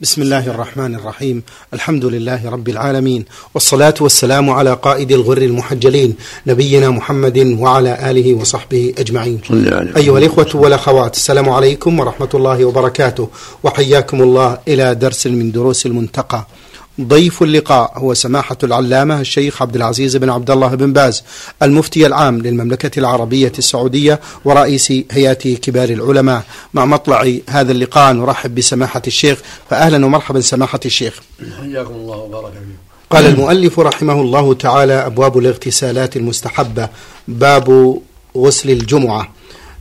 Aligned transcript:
بسم 0.00 0.22
الله 0.22 0.46
الرحمن 0.50 0.94
الرحيم 0.94 1.42
الحمد 1.74 2.04
لله 2.04 2.50
رب 2.50 2.68
العالمين 2.68 3.24
والصلاة 3.54 3.94
والسلام 4.00 4.50
على 4.50 4.72
قائد 4.74 5.12
الغر 5.12 5.38
المحجلين 5.38 6.14
نبينا 6.46 6.90
محمد 6.90 7.38
وعلى 7.38 8.10
آله 8.10 8.34
وصحبه 8.34 8.94
أجمعين 8.98 9.40
أيها 9.96 10.18
الإخوة 10.18 10.50
والأخوات 10.54 11.14
السلام 11.16 11.48
عليكم 11.48 12.00
ورحمة 12.00 12.28
الله 12.34 12.64
وبركاته 12.64 13.28
وحياكم 13.62 14.22
الله 14.22 14.58
إلى 14.68 14.94
درس 14.94 15.26
من 15.26 15.52
دروس 15.52 15.86
المنتقى 15.86 16.46
ضيف 17.00 17.42
اللقاء 17.42 17.92
هو 17.98 18.14
سماحة 18.14 18.56
العلامة 18.62 19.20
الشيخ 19.20 19.62
عبد 19.62 19.76
العزيز 19.76 20.16
بن 20.16 20.30
عبد 20.30 20.50
الله 20.50 20.74
بن 20.74 20.92
باز 20.92 21.22
المفتي 21.62 22.06
العام 22.06 22.38
للمملكة 22.38 22.98
العربية 22.98 23.52
السعودية 23.58 24.20
ورئيس 24.44 24.92
هيئة 25.10 25.56
كبار 25.56 25.88
العلماء. 25.88 26.42
مع 26.74 26.84
مطلع 26.84 27.32
هذا 27.48 27.72
اللقاء 27.72 28.12
نرحب 28.12 28.54
بسماحة 28.54 29.02
الشيخ. 29.06 29.38
فأهلا 29.70 30.06
ومرحبا 30.06 30.40
سماحة 30.40 30.80
الشيخ. 30.84 31.20
حياكم 31.60 31.94
الله 31.94 32.16
وبارك 32.16 32.52
فيكم. 32.52 32.64
قال 33.10 33.26
المؤلف 33.26 33.80
رحمه 33.80 34.20
الله 34.20 34.54
تعالى 34.54 35.06
أبواب 35.06 35.38
الاغتسالات 35.38 36.16
المستحبة. 36.16 36.88
باب 37.28 37.98
غسل 38.36 38.70
الجمعة. 38.70 39.32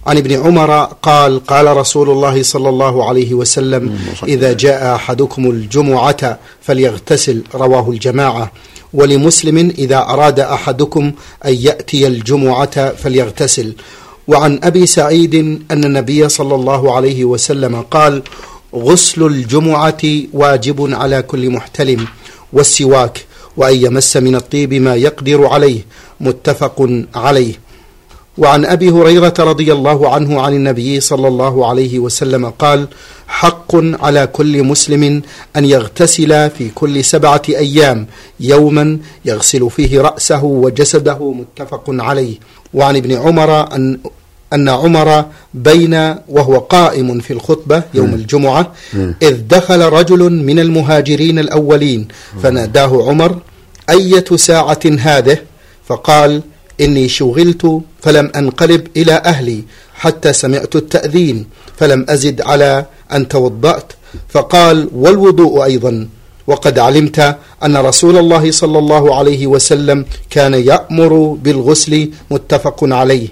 عن 0.07 0.17
ابن 0.17 0.43
عمر 0.43 0.83
قال 0.83 1.45
قال 1.45 1.77
رسول 1.77 2.09
الله 2.09 2.43
صلى 2.43 2.69
الله 2.69 3.09
عليه 3.09 3.33
وسلم 3.33 3.99
إذا 4.23 4.53
جاء 4.53 4.95
أحدكم 4.95 5.49
الجمعة 5.49 6.39
فليغتسل. 6.61 7.43
رواه 7.55 7.89
الجماعة. 7.89 8.51
ولمسلم 8.93 9.73
إذا 9.77 9.97
أراد 9.97 10.39
أحدكم 10.39 11.11
أن 11.45 11.53
يأتي 11.53 12.07
الجمعة 12.07 12.93
فليغتسل. 12.93 13.73
وعن 14.27 14.59
أبي 14.63 14.85
سعيد 14.85 15.35
أن 15.71 15.83
النبي 15.83 16.29
صلى 16.29 16.55
الله 16.55 16.95
عليه 16.95 17.25
وسلم 17.25 17.81
قال 17.81 18.23
غسل 18.75 19.23
الجمعة 19.23 20.03
واجب 20.33 20.93
على 20.93 21.21
كل 21.21 21.49
محتلم 21.49 22.07
والسواك 22.53 23.25
وأن 23.57 23.75
يمس 23.85 24.17
من 24.17 24.35
الطيب 24.35 24.73
ما 24.73 24.95
يقدر 24.95 25.45
عليه 25.47 25.79
متفق 26.21 27.03
عليه. 27.15 27.62
وعن 28.37 28.65
أبي 28.65 28.89
هريرة 28.89 29.33
رضي 29.39 29.73
الله 29.73 30.13
عنه 30.13 30.41
عن 30.41 30.53
النبي 30.53 30.99
صلى 30.99 31.27
الله 31.27 31.67
عليه 31.69 31.99
وسلم 31.99 32.49
قال 32.49 32.87
حق 33.27 33.75
على 33.75 34.27
كل 34.27 34.63
مسلم 34.63 35.21
أن 35.55 35.65
يغتسل 35.65 36.49
في 36.49 36.69
كل 36.75 37.03
سبعة 37.03 37.41
أيام 37.49 38.07
يوما 38.39 38.97
يغسل 39.25 39.69
فيه 39.69 40.01
رأسه 40.01 40.43
وجسده 40.43 41.31
متفق 41.31 41.83
عليه. 41.87 42.35
وعن 42.73 42.95
ابن 42.95 43.11
عمر 43.11 43.75
ان 43.75 43.99
أن 44.53 44.69
عمر 44.69 45.25
بين 45.53 46.15
وهو 46.29 46.57
قائم 46.59 47.19
في 47.19 47.33
الخطبة 47.33 47.83
يوم 47.93 48.13
الجمعة 48.13 48.71
إذ 49.21 49.41
دخل 49.47 49.81
رجل 49.81 50.29
من 50.29 50.59
المهاجرين 50.59 51.39
الأولين. 51.39 52.07
فناداه 52.43 53.09
عمر 53.09 53.37
أية 53.89 54.25
ساعة 54.35 54.79
هذه؟ 54.99 55.37
فقال 55.87 56.41
إني 56.81 57.07
شغلت 57.09 57.81
فلم 58.01 58.31
أنقلب 58.35 58.87
إلى 58.97 59.13
أهلي 59.13 59.63
حتى 59.95 60.33
سمعت 60.33 60.75
التأذين 60.75 61.45
فلم 61.77 62.05
أزد 62.09 62.41
على 62.41 62.85
أن 63.13 63.27
توضأت. 63.27 63.93
فقال 64.29 64.89
والوضوء 64.95 65.63
أيضا. 65.63 66.07
وقد 66.47 66.79
علمت 66.79 67.37
أن 67.65 67.77
رسول 67.77 68.17
الله 68.17 68.51
صلى 68.51 68.77
الله 68.79 69.15
عليه 69.15 69.47
وسلم 69.47 70.05
كان 70.29 70.53
يأمر 70.53 71.37
بالغسل 71.43 72.09
متفق 72.31 72.79
عليه. 72.83 73.27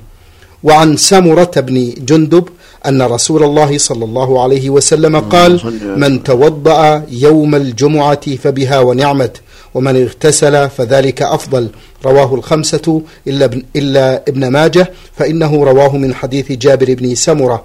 وعن 0.63 0.97
سمرة 0.97 1.51
بن 1.57 1.93
جندب 1.97 2.45
أن 2.85 3.01
رسول 3.01 3.43
الله 3.43 3.77
صلى 3.77 4.05
الله 4.05 4.43
عليه 4.43 4.69
وسلم 4.69 5.19
قال 5.19 5.61
من 5.97 6.23
توضأ 6.23 7.03
يوم 7.11 7.55
الجمعة 7.55 8.35
فبها 8.35 8.79
ونعمت. 8.79 9.41
ومن 9.73 10.01
اغتسل 10.01 10.69
فذلك 10.69 11.21
أفضل. 11.21 11.69
رواه 12.05 12.35
الخمسة 12.35 13.01
إلا 13.27 13.45
ابن, 13.45 13.63
إلا 13.75 14.23
ابن 14.27 14.47
ماجه 14.47 14.91
فإنه 15.17 15.63
رواه 15.63 15.97
من 15.97 16.13
حديث 16.13 16.51
جابر 16.51 16.93
بن 16.93 17.15
سمرة. 17.15 17.63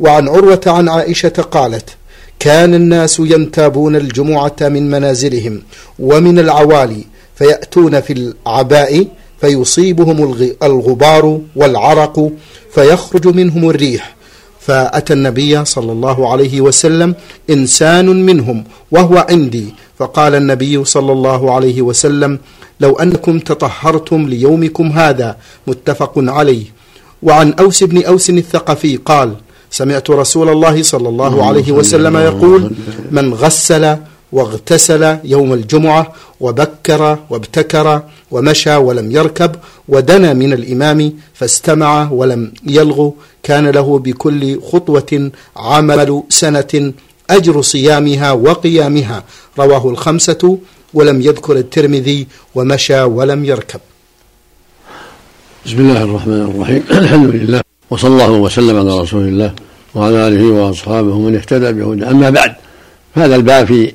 وعن 0.00 0.28
عروة 0.28 0.60
عن 0.66 0.88
عائشة 0.88 1.28
قالت 1.28 1.88
كان 2.38 2.74
الناس 2.74 3.20
ينتابون 3.20 3.96
الجمعة 3.96 4.56
من 4.60 4.90
منازلهم 4.90 5.62
ومن 5.98 6.38
العوالي 6.38 7.04
فيأتون 7.34 8.00
في 8.00 8.12
العباء 8.12 9.06
فيصيبهم 9.40 10.34
الغبار 10.62 11.40
والعرق 11.56 12.30
فيخرج 12.74 13.26
منهم 13.26 13.70
الريح 13.70 14.16
فأتى 14.68 15.12
النبي 15.12 15.64
صلى 15.64 15.92
الله 15.92 16.18
عليه 16.32 16.60
وسلم 16.60 17.14
إنسان 17.50 18.06
منهم 18.28 18.64
وهو 18.92 19.16
عندي. 19.30 19.66
فقال 19.98 20.34
النبي 20.34 20.84
صلى 20.84 21.12
الله 21.12 21.54
عليه 21.54 21.82
وسلم 21.82 22.38
لو 22.80 22.92
أنكم 22.96 23.38
تطهرتم 23.38 24.28
ليومكم 24.28 24.86
هذا 24.92 25.36
متفق 25.66 26.12
عليه. 26.16 26.64
وعن 27.22 27.52
أوس 27.52 27.84
بن 27.84 28.04
أوس 28.04 28.30
الثقفي 28.30 28.96
قال 28.96 29.34
سمعت 29.70 30.10
رسول 30.10 30.48
الله 30.48 30.82
صلى 30.82 31.08
الله 31.08 31.34
عليه 31.46 31.72
وسلم 31.72 32.16
يقول 32.16 32.70
من 33.10 33.34
غسل 33.34 33.96
واغتسل 34.32 35.18
يوم 35.24 35.52
الجمعة 35.52 36.12
وبكر 36.40 37.18
وابتكر 37.30 38.02
ومشى 38.30 38.76
ولم 38.76 39.12
يركب 39.12 39.52
ودنا 39.88 40.32
من 40.32 40.52
الإمام 40.52 41.12
فاستمع 41.34 42.10
ولم 42.10 42.52
يلغ 42.66 43.10
كان 43.42 43.66
له 43.68 43.98
بكل 43.98 44.60
خطوة 44.60 45.30
عمل 45.56 46.22
سنة 46.28 46.92
أجر 47.30 47.62
صيامها 47.62 48.32
وقيامها. 48.32 49.24
رواه 49.58 49.90
الخمسة 49.90 50.58
ولم 50.94 51.20
يذكر 51.20 51.56
الترمذي 51.56 52.26
ومشى 52.54 53.02
ولم 53.02 53.44
يركب. 53.44 53.80
بسم 55.66 55.78
الله 55.78 56.02
الرحمن 56.02 56.42
الرحيم. 56.42 56.82
الحمد 57.02 57.34
لله 57.34 57.60
وصلى 57.90 58.10
الله 58.10 58.30
وسلم 58.30 58.76
على 58.78 59.00
رسول 59.00 59.28
الله 59.28 59.52
وعلى 59.94 60.28
آله 60.28 60.44
وأصحابه 60.44 61.18
من 61.18 61.34
اهتدى 61.34 61.72
بهدى 61.72 62.04
أما 62.04 62.30
بعد 62.30 62.54
هذا 63.14 63.36
الباب 63.36 63.66
في 63.66 63.92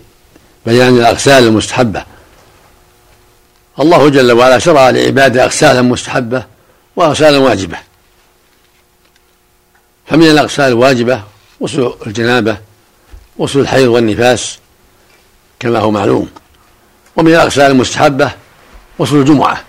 بيان 0.65 0.97
الأغسال 0.97 1.43
المستحبة. 1.43 2.05
الله 3.79 4.09
جل 4.09 4.31
وعلا 4.31 4.59
شرع 4.59 4.89
لعباده 4.89 5.43
أغسالا 5.43 5.81
مستحبة 5.81 6.45
وأغسالا 6.95 7.37
واجبة. 7.37 7.77
فمن 10.07 10.23
الأغسال 10.23 10.65
الواجبة 10.65 11.23
غسل 11.63 11.93
الجنابة 12.07 12.57
غسل 13.39 13.59
الحيض 13.59 13.87
والنفاس 13.87 14.57
كما 15.59 15.79
هو 15.79 15.91
معلوم. 15.91 16.29
ومن 17.15 17.31
الأغسال 17.31 17.71
المستحبة 17.71 18.31
غسل 19.01 19.15
الجمعة 19.15 19.63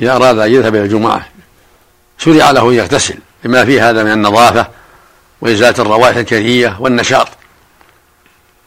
إذا 0.00 0.16
أراد 0.16 0.38
أن 0.38 0.52
يذهب 0.54 0.74
إلى 0.74 0.84
الجمعة 0.84 1.28
شرع 2.18 2.50
له 2.50 2.68
أن 2.68 2.74
يغتسل 2.74 3.18
لما 3.44 3.64
فيه 3.64 3.90
هذا 3.90 4.02
من 4.02 4.12
النظافة 4.12 4.68
وإزالة 5.40 5.82
الروائح 5.82 6.16
الكريهية 6.16 6.76
والنشاط. 6.80 7.28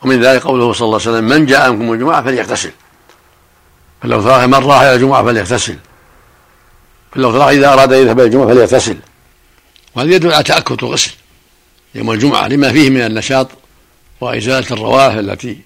ومن 0.03 0.21
ذلك 0.21 0.43
قوله 0.43 0.73
صلى 0.73 0.85
الله 0.85 0.99
عليه 1.01 1.11
وسلم 1.11 1.29
من 1.29 1.45
جاء 1.45 1.71
منكم 1.71 1.93
الجمعة 1.93 2.23
فليغتسل. 2.23 2.71
فلو 4.01 4.21
تراه 4.21 4.45
من 4.45 4.53
راح 4.53 4.81
إلى 4.81 4.95
الجمعة 4.95 5.23
فليغتسل. 5.23 5.77
فلو 7.11 7.31
تراه 7.31 7.51
إذا 7.51 7.73
أراد 7.73 7.93
أن 7.93 8.01
يذهب 8.01 8.19
إلى 8.19 8.27
الجمعة 8.27 8.47
فليغتسل. 8.47 8.97
وهذا 9.95 10.15
يدل 10.15 10.33
على 10.33 10.43
تأكد 10.43 10.83
الغسل. 10.83 11.11
يوم 11.95 12.11
الجمعة 12.11 12.47
لما 12.47 12.71
فيه 12.71 12.89
من 12.89 13.01
النشاط 13.01 13.47
وإزالة 14.21 14.67
الروائح 14.71 15.13
التي 15.13 15.59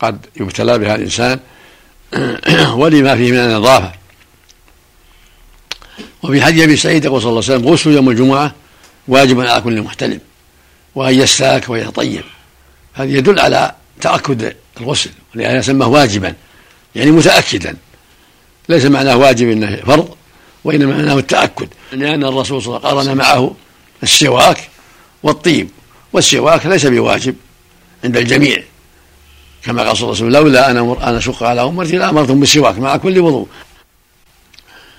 قد 0.00 0.26
يبتلى 0.36 0.78
بها 0.78 0.94
الإنسان 0.94 1.40
ولما 2.80 3.16
فيه 3.16 3.32
من 3.32 3.38
النظافة. 3.38 3.92
وفي 6.22 6.42
حديث 6.42 6.62
أبي 6.62 6.76
سعيد 6.76 7.04
يقول 7.04 7.22
صلى 7.22 7.30
الله 7.30 7.42
عليه 7.44 7.54
وسلم 7.54 7.72
غسل 7.72 7.90
يوم 7.90 8.10
الجمعة 8.10 8.54
واجب 9.08 9.40
على 9.40 9.60
كل 9.60 9.82
محتلم 9.82 10.20
وأن 10.94 11.14
يستاك 11.14 11.68
ويتطيب. 11.68 12.24
هذا 12.92 13.10
يدل 13.10 13.40
على 13.40 13.74
تأكد 14.00 14.56
الغسل 14.80 15.10
ولهذا 15.34 15.60
سماه 15.60 15.88
واجبا 15.88 16.34
يعني 16.94 17.10
متأكدا. 17.10 17.76
ليس 18.68 18.84
معناه 18.84 19.16
واجب 19.16 19.50
إنه 19.50 19.76
فرض 19.76 20.16
وإنما 20.64 20.96
معناه 20.96 21.18
التأكد. 21.18 21.68
لأن 21.92 22.24
الرسول 22.24 22.62
صلى 22.62 22.76
الله 22.76 22.88
عليه 22.88 22.98
وسلم 22.98 23.08
قرن 23.08 23.18
معه 23.18 23.54
السواك 24.02 24.68
والطيب 25.22 25.68
والسواك 26.12 26.66
ليس 26.66 26.86
بواجب 26.86 27.34
عند 28.04 28.16
الجميع. 28.16 28.62
كما 29.64 29.82
قال 29.82 29.96
صلى 29.96 30.04
الله 30.04 30.16
عليه 30.16 30.26
وسلم 30.26 30.42
لولا 30.42 30.70
أن 30.70 30.76
أن 31.02 31.14
أشق 31.14 31.42
على 31.42 31.62
امتي 31.62 31.96
لامرتم 31.96 32.40
بالسواك 32.40 32.78
مع 32.78 32.96
كل 32.96 33.18
وضوء. 33.18 33.48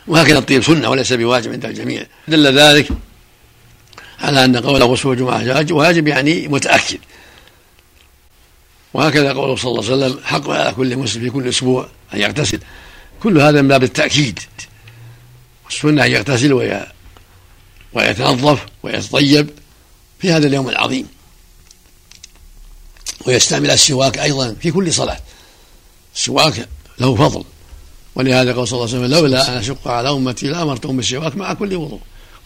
وهكذا 0.07 0.37
الطيب 0.37 0.63
سنة 0.63 0.89
وليس 0.89 1.13
بواجب 1.13 1.51
عند 1.51 1.65
الجميع. 1.65 2.05
دل 2.27 2.59
ذلك 2.59 2.87
على 4.19 4.45
أن 4.45 4.57
قول 4.57 4.83
غسل 4.83 5.11
الجمعة 5.11 5.65
واجب 5.71 6.07
يعني 6.07 6.47
متأكد. 6.47 6.99
وهكذا 8.93 9.33
قوله 9.33 9.55
صلى 9.55 9.71
الله 9.71 9.91
عليه 9.91 10.05
وسلم 10.05 10.23
حق 10.23 10.49
على 10.49 10.73
كل 10.73 10.97
مسلم 10.97 11.23
في 11.23 11.29
كل 11.29 11.49
أسبوع 11.49 11.87
أن 12.13 12.19
يغتسل. 12.19 12.59
كل 13.23 13.41
هذا 13.41 13.61
من 13.61 13.67
باب 13.67 13.83
التأكيد. 13.83 14.39
والسنة 15.65 16.05
أن 16.05 16.11
يغتسل 16.11 16.53
ويتنظف 17.93 18.65
ويتطيب 18.83 19.49
في 20.19 20.31
هذا 20.31 20.47
اليوم 20.47 20.69
العظيم. 20.69 21.07
ويستعمل 23.27 23.71
السواك 23.71 24.17
أيضا 24.17 24.55
في 24.61 24.71
كل 24.71 24.93
صلاة. 24.93 25.19
السواك 26.15 26.67
له 26.99 27.15
فضل. 27.15 27.43
ولهذا 28.15 28.53
قال 28.53 28.67
صلى 28.67 28.77
الله 28.77 28.95
عليه 28.95 29.05
وسلم 29.05 29.17
لولا 29.19 29.53
أن 29.53 29.57
أشق 29.57 29.87
على 29.87 30.09
أمتي 30.09 30.47
لأمرتهم 30.47 30.97
بالسواك 30.97 31.35
مع 31.35 31.53
كل 31.53 31.75
وضوء 31.75 31.99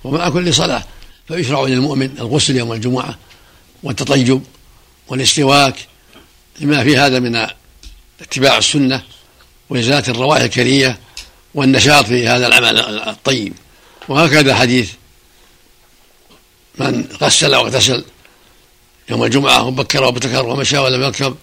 ومع 0.04 0.30
كل 0.30 0.54
صلاة. 0.54 0.84
فيشرع 1.28 1.64
للمؤمن 1.64 2.18
الغسل 2.20 2.56
يوم 2.56 2.74
الجمعة 2.74 3.18
والتطيب 3.84 4.42
والاستواك 5.08 5.88
لما 6.60 6.84
في 6.84 6.98
هذا 6.98 7.20
من 7.20 7.48
اتباع 8.22 8.58
السنة 8.58 9.04
وإزالة 9.70 10.04
الروائح 10.08 10.44
الكريهة 10.44 10.98
والنشاط 11.54 12.06
في 12.06 12.28
هذا 12.28 12.48
العمل 12.48 12.80
الطيب. 13.00 13.54
وهكذا 14.10 14.56
حديث 14.56 14.92
من 16.80 17.08
غسل 17.22 17.56
واغتسل 17.56 18.06
يوم 19.10 19.24
الجمعة 19.24 19.68
وبكر 19.68 20.04
وابتكر 20.04 20.46
ومشى 20.46 20.78
ولم 20.78 21.02
يركب 21.02 21.36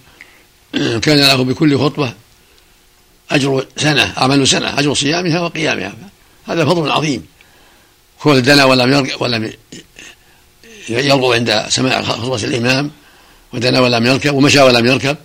كان 1.01 1.17
له 1.17 1.43
بكل 1.43 1.79
خطبة 1.79 2.13
أجر 3.31 3.65
سنة 3.77 4.13
عمل 4.17 4.47
سنة 4.47 4.79
أجر 4.79 4.93
صيامها 4.93 5.39
وقيامها. 5.39 5.93
هذا 6.47 6.65
فضل 6.65 6.91
عظيم. 6.91 7.25
كون 8.19 8.41
دنا 8.41 8.65
ولم 8.65 8.93
يركب 8.93 9.21
ولم 9.21 9.53
يرغب 10.89 11.31
عند 11.33 11.65
سماع 11.69 12.01
خطبة 12.01 12.43
الإمام 12.43 12.91
ودنا 13.55 13.79
ولم 13.79 14.05
يركب 14.05 14.33
ومشى 14.33 14.61
ولم 14.61 14.85
يركب 14.85 15.17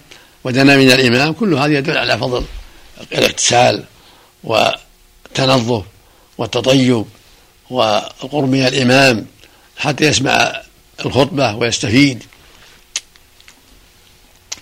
ودنا 0.44 0.76
من 0.76 0.90
الإمام 0.90 1.32
كل 1.32 1.54
هذا 1.54 1.78
يدل 1.78 1.98
على 1.98 2.18
فضل 2.18 2.44
الاغتسال 3.12 3.84
والتنظف 4.44 5.84
والتطيب 6.38 7.04
والقرب 7.70 8.50
من 8.50 8.66
الإمام 8.66 9.26
حتى 9.76 10.04
يسمع 10.04 10.62
الخطبة 11.04 11.56
ويستفيد. 11.56 12.22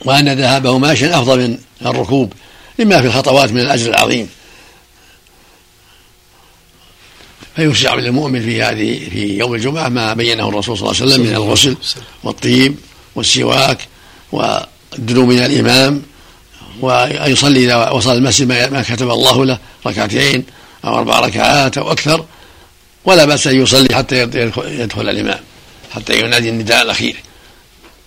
وأن 0.05 0.29
ذهابه 0.29 0.79
ماشيا 0.79 1.19
أفضل 1.19 1.39
من 1.49 1.59
الركوب 1.87 2.33
لما 2.79 3.01
في 3.01 3.07
الخطوات 3.07 3.53
من 3.53 3.61
الأجر 3.61 3.91
العظيم. 3.91 4.29
فيشرع 7.57 7.95
للمؤمن 7.95 8.43
في 8.43 8.63
هذه 8.63 9.09
في 9.11 9.39
يوم 9.39 9.55
الجمعة 9.55 9.89
ما 9.89 10.15
بينه 10.15 10.49
الرسول 10.49 10.79
صلى 10.79 10.91
الله 10.91 11.01
عليه 11.03 11.13
وسلم 11.13 11.27
من 11.27 11.35
الغسل 11.35 11.77
والطيب. 12.25 12.77
والسواك 13.19 13.79
والدنو 14.33 15.27
من 15.27 15.39
الإمام 15.39 16.03
وأن 16.81 17.33
يصلي 17.33 17.65
إذا 17.65 17.91
وصل 17.91 18.17
المسجد 18.17 18.73
ما 18.73 18.83
كتب 18.83 19.11
الله 19.11 19.45
له 19.45 19.59
ركعتين 19.87 20.45
أو 20.85 20.99
أربع 20.99 21.21
ركعات 21.21 21.79
أو 21.79 21.93
أكثر 21.93 22.25
ولا 23.05 23.25
بأس 23.25 23.47
أن 23.47 23.63
يصلي 23.63 23.95
حتى 23.97 24.23
يدخل 24.65 25.09
الإمام 25.09 25.41
حتى 25.95 26.21
ينادي 26.21 26.49
النداء 26.49 26.83
الأخير. 26.83 27.17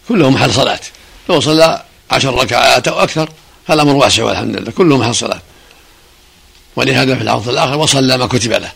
كله 0.07 0.29
محل 0.29 0.53
صلاة. 0.53 0.79
لو 1.29 1.39
صلى 1.39 1.83
عشر 2.11 2.33
ركعات 2.35 2.87
أو 2.87 2.99
أكثر 2.99 3.29
فالأمر 3.67 3.95
واسع 3.95 4.23
والحمد 4.23 4.55
لله. 4.55 4.71
كله 4.71 4.97
محل 4.97 5.15
صلاة. 5.15 5.41
ولهذا 6.75 7.15
في 7.15 7.21
الحوض 7.21 7.49
الآخر 7.49 7.77
وصلى 7.77 8.17
ما 8.17 8.25
كتب 8.25 8.51
له. 8.51 8.71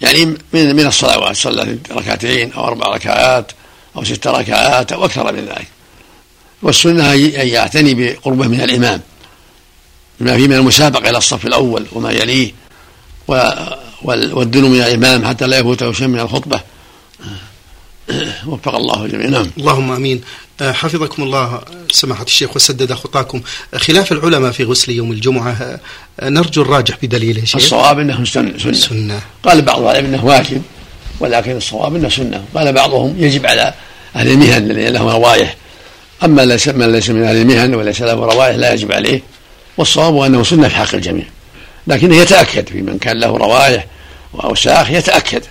يعني 0.00 0.24
من 0.24 0.76
من 0.76 0.86
الصلوات 0.86 1.36
صلى 1.36 1.78
ركعتين 1.90 2.52
أو 2.52 2.64
أربع 2.64 2.86
ركعات 2.86 3.52
أو 3.96 4.04
ست 4.04 4.26
ركعات 4.26 4.92
أو 4.92 5.04
أكثر 5.04 5.32
من 5.32 5.44
ذلك. 5.44 5.68
والسنة 6.62 7.12
أن 7.14 7.48
يعتني 7.48 7.94
بقربه 7.94 8.48
من 8.48 8.60
الإمام 8.60 9.00
بما 10.20 10.36
فيه 10.36 10.48
من 10.48 10.52
المسابقة 10.52 11.10
إلى 11.10 11.18
الصف 11.18 11.46
الأول 11.46 11.86
وما 11.92 12.10
يليه 12.10 12.52
والدنو 14.04 14.68
من 14.68 14.80
الإمام 14.80 15.24
حتى 15.24 15.46
لا 15.46 15.58
يفوته 15.58 15.92
شيء 15.92 16.06
من 16.06 16.20
الخطبة. 16.20 16.60
وفق 18.46 18.74
الله 18.74 19.04
الجميع 19.04 19.28
نعم. 19.28 19.50
اللهم 19.58 19.92
آمين. 19.92 20.20
آه، 20.60 20.72
حفظكم 20.72 21.22
الله 21.22 21.60
سماحة 21.90 22.24
الشيخ 22.24 22.56
وسدد 22.56 22.92
خطاكم. 22.92 23.40
خلاف 23.74 24.12
العلماء 24.12 24.52
في 24.52 24.64
غسل 24.64 24.92
يوم 24.92 25.12
الجمعة 25.12 25.80
آه، 26.20 26.28
نرجو 26.28 26.62
الراجح 26.62 26.98
بدليل 27.02 27.38
يا 27.38 27.44
شيخ. 27.44 27.56
الصواب 27.56 27.98
إنه 27.98 28.24
سنة, 28.24 28.58
سنة. 28.58 28.72
سنة. 28.72 29.20
قال 29.42 29.62
بعض 29.62 29.80
العلماء 29.80 30.10
إنه 30.10 30.24
واجب. 30.24 30.62
ولكن 31.22 31.56
الصواب 31.56 31.96
أنه 31.96 32.08
سنة. 32.08 32.44
قال 32.54 32.72
بعضهم 32.72 33.16
يجب 33.18 33.46
على 33.46 33.74
أهل 34.16 34.28
المهن 34.28 34.70
الذين 34.70 34.88
لهم 34.88 35.08
روائح 35.08 35.56
أما 36.24 36.44
من 36.44 36.92
ليس 36.92 37.10
من 37.10 37.24
أهل 37.24 37.36
المهن 37.36 37.74
وليس 37.74 38.02
له 38.02 38.12
روائح 38.12 38.56
لا 38.56 38.72
يجب 38.72 38.92
عليه. 38.92 39.20
والصواب 39.76 40.18
أنه 40.18 40.42
سنة 40.42 40.68
في 40.68 40.76
حق 40.76 40.94
الجميع. 40.94 41.24
لكنه 41.86 42.16
يتأكد 42.16 42.68
في 42.68 42.82
من 42.82 42.98
كان 42.98 43.18
له 43.18 43.36
روائح 43.36 43.86
وأوساخ 44.32 44.90
يتأكد. 44.90 45.42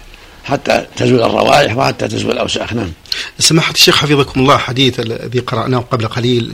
حتى 0.44 0.86
تزول 0.96 1.24
الروائح 1.24 1.78
وحتى 1.78 2.08
تزول 2.08 2.32
الأوساخ. 2.32 2.74
نعم. 2.74 2.92
سماحة 3.40 3.74
الشيخ 3.74 3.98
حفظكم 3.98 4.42
الله 4.42 4.58
حديث 4.58 5.00
الذي 5.00 5.40
قرأناه 5.40 5.80
قبل 5.80 6.08
قليل 6.08 6.54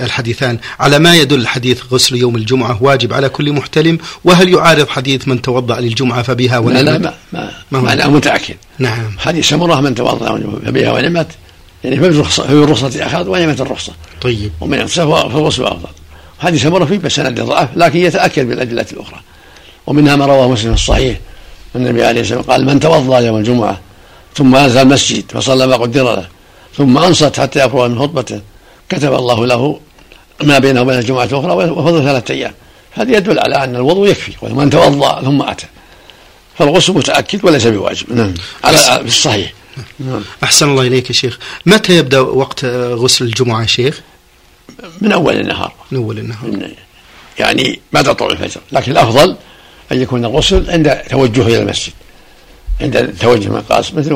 الحديثان. 0.00 0.58
على 0.80 0.98
ما 0.98 1.16
يدل 1.16 1.46
حديث 1.46 1.80
غسل 1.92 2.16
يوم 2.16 2.36
الجمعة 2.36 2.82
واجب 2.82 3.12
على 3.12 3.28
كل 3.28 3.52
محتلم؟ 3.52 3.98
وهل 4.24 4.48
يعارض 4.48 4.88
حديث 4.88 5.28
من 5.28 5.42
توضأ 5.42 5.80
للجمعة 5.80 6.22
فبها 6.22 6.58
ونعمت 6.58 6.84
لا 6.84 6.90
لا 6.90 6.98
ما, 7.32 7.52
ما, 7.70 7.80
ما 7.80 7.92
أنا 7.92 8.06
متأكد. 8.06 8.56
نعم. 8.78 9.18
حديث 9.18 9.48
سمرة 9.48 9.80
من 9.80 9.94
توضأ 9.94 10.40
فبها 10.66 10.92
ونعمت 10.92 11.26
يعني 11.84 11.96
في 11.96 12.06
الرخصة 12.06 13.06
أخذ 13.06 13.28
ونعمت 13.28 13.60
الرخصة. 13.60 13.92
طيب. 14.20 14.52
ومن 14.60 14.86
فالغسل 14.86 15.64
أفضل. 15.64 15.88
حديث 16.38 16.62
سمرة 16.62 16.84
فيه 16.84 16.98
بس 16.98 17.12
سند 17.12 17.40
ضعف 17.40 17.68
لكن 17.76 17.98
يتأكد 17.98 18.48
بالأدلة 18.48 18.86
الأخرى. 18.92 19.20
ومنها 19.86 20.16
ما 20.16 20.26
رواه 20.26 20.48
مسلم 20.48 20.72
الصحيح. 20.72 21.18
النبي 21.76 22.04
عليه 22.04 22.20
الصلاة 22.20 22.38
والسلام 22.38 22.56
قال 22.56 22.66
من 22.66 22.80
توضأ 22.80 23.18
يوم 23.18 23.36
الجمعة 23.36 23.80
ثم 24.34 24.56
نزل 24.56 24.80
المسجد 24.80 25.24
فصلى 25.30 25.66
ما 25.66 25.76
قدر 25.76 26.14
له 26.14 26.28
ثم 26.76 26.98
أنصت 26.98 27.40
حتى 27.40 27.64
يفرغ 27.64 27.88
من 27.88 27.98
خطبته 27.98 28.40
كتب 28.88 29.14
الله 29.14 29.46
له 29.46 29.80
ما 30.42 30.58
بينه 30.58 30.82
وبين 30.82 30.98
الجمعة 30.98 31.24
الأخرى 31.24 31.52
وفضل 31.70 32.02
ثلاثة 32.02 32.34
أيام. 32.34 32.52
هذا 32.90 33.16
يدل 33.16 33.38
على 33.38 33.64
أن 33.64 33.76
الوضوء 33.76 34.08
يكفي 34.08 34.32
ومن 34.42 34.70
توضأ 34.70 35.20
ثم 35.22 35.42
أتى. 35.42 35.66
فالغسل 36.58 36.92
متأكد 36.92 37.44
وليس 37.44 37.66
بواجب. 37.66 38.12
نعم. 38.12 38.34
على 38.64 38.78
في 38.78 39.06
الصحيح. 39.06 39.52
نعم. 39.98 40.22
أحسن 40.42 40.68
الله 40.68 40.82
إليك 40.82 41.08
يا 41.08 41.14
شيخ. 41.14 41.38
متى 41.66 41.96
يبدأ 41.96 42.20
وقت 42.20 42.64
غسل 42.64 43.24
الجمعة 43.24 43.62
يا 43.62 43.66
شيخ؟ 43.66 44.00
من 45.00 45.12
أول 45.12 45.34
النهار. 45.40 45.72
من 45.90 45.98
أول 45.98 46.18
النهار. 46.18 46.70
يعني 47.38 47.80
بعد 47.92 48.16
طلوع 48.16 48.30
الفجر. 48.30 48.60
لكن 48.72 48.92
الأفضل 48.92 49.36
أن 49.92 50.02
يكون 50.02 50.24
الغسل 50.24 50.70
عند 50.70 50.96
توجهه 51.10 51.46
إلى 51.46 51.58
المسجد. 51.58 51.92
عند 52.80 53.14
توجه 53.20 53.48
من 53.48 53.60
قاس 53.60 53.94
مثل 53.94 54.12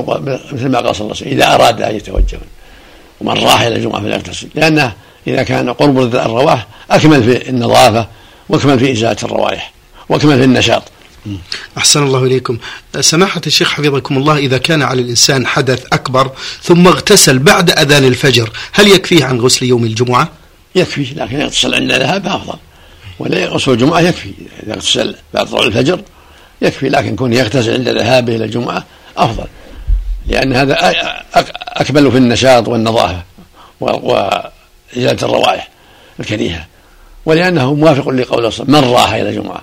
مثل 0.53 0.69
ما 0.69 0.79
عليه 0.79 0.91
وسلم 0.91 1.13
إذا 1.23 1.55
أراد 1.55 1.83
أن 1.83 1.97
يتوجه. 1.97 2.39
ومن 3.21 3.39
راح 3.39 3.61
إلى 3.61 3.77
الجمعة 3.77 4.01
فليغتسل 4.03 4.49
لأنه 4.55 4.93
إذا 5.27 5.43
كان 5.43 5.73
قرب 5.73 5.99
الرواح 5.99 6.67
أكمل 6.91 7.23
في 7.23 7.49
النظافة 7.49 8.08
وأكمل 8.49 8.79
في 8.79 8.93
إزالة 8.93 9.17
الروائح 9.23 9.73
وأكمل 10.08 10.39
في 10.39 10.44
النشاط. 10.44 10.82
أحسن 11.79 12.03
الله 12.03 12.25
إليكم. 12.25 12.58
سماحة 13.01 13.41
الشيخ 13.46 13.70
حفظكم 13.70 14.17
الله 14.17 14.37
إذا 14.39 14.58
كان 14.58 14.82
على 14.82 15.03
الإنسان 15.03 15.46
حدث 15.46 15.85
أكبر 15.93 16.31
ثم 16.63 16.87
اغتسل 16.87 17.39
بعد 17.39 17.70
أذان 17.70 18.05
الفجر 18.05 18.51
هل 18.73 18.89
يكفيه 18.89 19.25
عن 19.25 19.41
غسل 19.41 19.67
يوم 19.67 19.85
الجمعة؟ 19.85 20.29
يكفي 20.75 21.15
لكن 21.15 21.41
يغتسل 21.41 21.75
عند 21.75 21.93
ذهاب 21.93 22.27
أفضل. 22.27 22.58
ولا 23.19 23.47
غسل 23.47 23.73
الجمعة 23.73 24.01
يكفي. 24.01 24.33
إذا 24.63 24.75
اغتسل 24.75 25.17
بعد 25.35 25.47
طلوع 25.47 25.65
الفجر 25.65 26.03
يكفي 26.63 26.89
لكن 26.89 27.17
كون 27.17 27.33
يغتسل 27.33 27.73
عند 27.73 27.89
ذهابه 27.89 28.37
إلى 28.37 28.45
الجمعة 28.45 28.85
أفضل. 29.17 29.47
لأن 30.27 30.53
هذا 30.53 30.77
أكمل 31.69 32.11
في 32.11 32.19
النشاط 32.19 32.69
والنظافة 32.69 33.23
وإزالة 33.81 35.23
الروائح 35.23 35.69
الكريهة. 36.21 36.67
ولأنه 37.27 37.75
موافق 37.75 38.09
لقول 38.09 38.53
من 38.69 38.81
راح 38.81 39.13
إلى 39.13 39.29
الجمعة. 39.29 39.63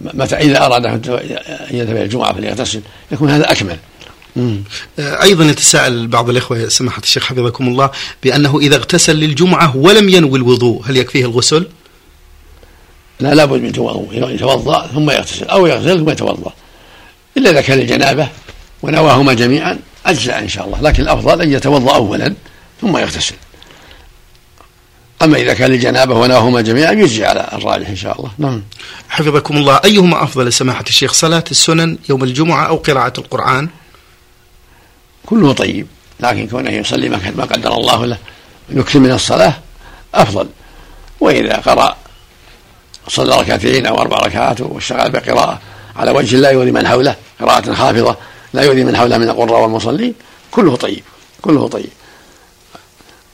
متى 0.00 0.36
إذا 0.36 0.66
أراد 0.66 0.86
أن 0.86 1.02
يذهب 1.70 1.96
إلى 1.96 2.02
الجمعة 2.02 2.32
فليغتسل. 2.32 2.80
يكون 3.12 3.30
هذا 3.30 3.52
أكمل. 3.52 3.76
أيضا 4.98 5.44
يتساءل 5.44 6.06
بعض 6.06 6.30
الإخوة 6.30 6.68
سماحة 6.68 7.02
الشيخ 7.02 7.24
حفظكم 7.24 7.68
الله 7.68 7.90
بأنه 8.22 8.58
إذا 8.58 8.76
اغتسل 8.76 9.16
للجمعة 9.16 9.76
ولم 9.76 10.08
ينوي 10.08 10.38
الوضوء 10.38 10.82
هل 10.86 10.96
يكفيه 10.96 11.24
الغسل؟ 11.24 11.68
لا 13.20 13.34
لابد 13.34 13.60
من 13.60 13.72
توضؤ 13.72 14.30
يتوضأ 14.30 14.86
ثم 14.86 15.10
يغتسل 15.10 15.44
أو 15.46 15.66
يغتسل 15.66 15.98
ثم 15.98 16.10
يتوضأ. 16.10 16.52
إلا 17.36 17.50
إذا 17.50 17.60
كان 17.60 17.78
الجنابة 17.78 18.28
ونواهما 18.82 19.32
جميعا 19.32 19.78
أجزاء 20.06 20.38
إن 20.38 20.48
شاء 20.48 20.66
الله 20.66 20.80
لكن 20.82 21.02
الأفضل 21.02 21.40
أن 21.40 21.52
يتوضأ 21.52 21.94
أولا 21.94 22.34
ثم 22.80 22.96
يغتسل. 22.96 23.34
أما 25.22 25.36
إذا 25.36 25.54
كان 25.54 25.72
الجنابة 25.72 26.14
ونواهما 26.14 26.60
جميعا 26.60 26.92
يجزي 26.92 27.24
على 27.24 27.48
الراجح 27.52 27.88
إن 27.88 27.96
شاء 27.96 28.18
الله. 28.18 28.30
نعم. 28.38 28.62
حفظكم 29.08 29.56
الله. 29.56 29.80
أيهما 29.84 30.22
أفضل 30.22 30.52
سماحة 30.52 30.84
الشيخ 30.88 31.12
صلاة 31.12 31.44
السنن 31.50 31.98
يوم 32.08 32.24
الجمعة 32.24 32.66
أو 32.66 32.76
قراءة 32.76 33.20
القرآن؟ 33.20 33.68
كله 35.26 35.52
طيب 35.52 35.86
لكن 36.20 36.48
كونه 36.48 36.70
يصلي 36.70 37.08
ما 37.08 37.44
قدر 37.44 37.74
الله 37.74 38.06
له 38.06 38.18
يكثر 38.68 38.98
من 38.98 39.12
الصلاة 39.12 39.54
أفضل. 40.14 40.48
وإذا 41.20 41.56
قرأ 41.56 41.96
صلى 43.08 43.40
ركعتين 43.40 43.86
أو 43.86 44.00
أربع 44.00 44.16
ركعات 44.16 44.60
واشتغل 44.60 45.10
بقراءة 45.10 45.60
على 45.96 46.10
وجه 46.10 46.36
لا 46.36 46.50
يؤذي 46.50 46.70
من 46.70 46.88
حوله 46.88 47.16
قراءة 47.40 47.72
خافضة 47.72 48.16
لا 48.52 48.62
يؤذي 48.62 48.84
من 48.84 48.96
حوله 48.96 49.18
من 49.18 49.28
القراء 49.28 49.62
والمصلين 49.62 50.14
كله 50.50 50.76
طيب 50.76 51.02
كله 51.42 51.68
طيب. 51.68 51.90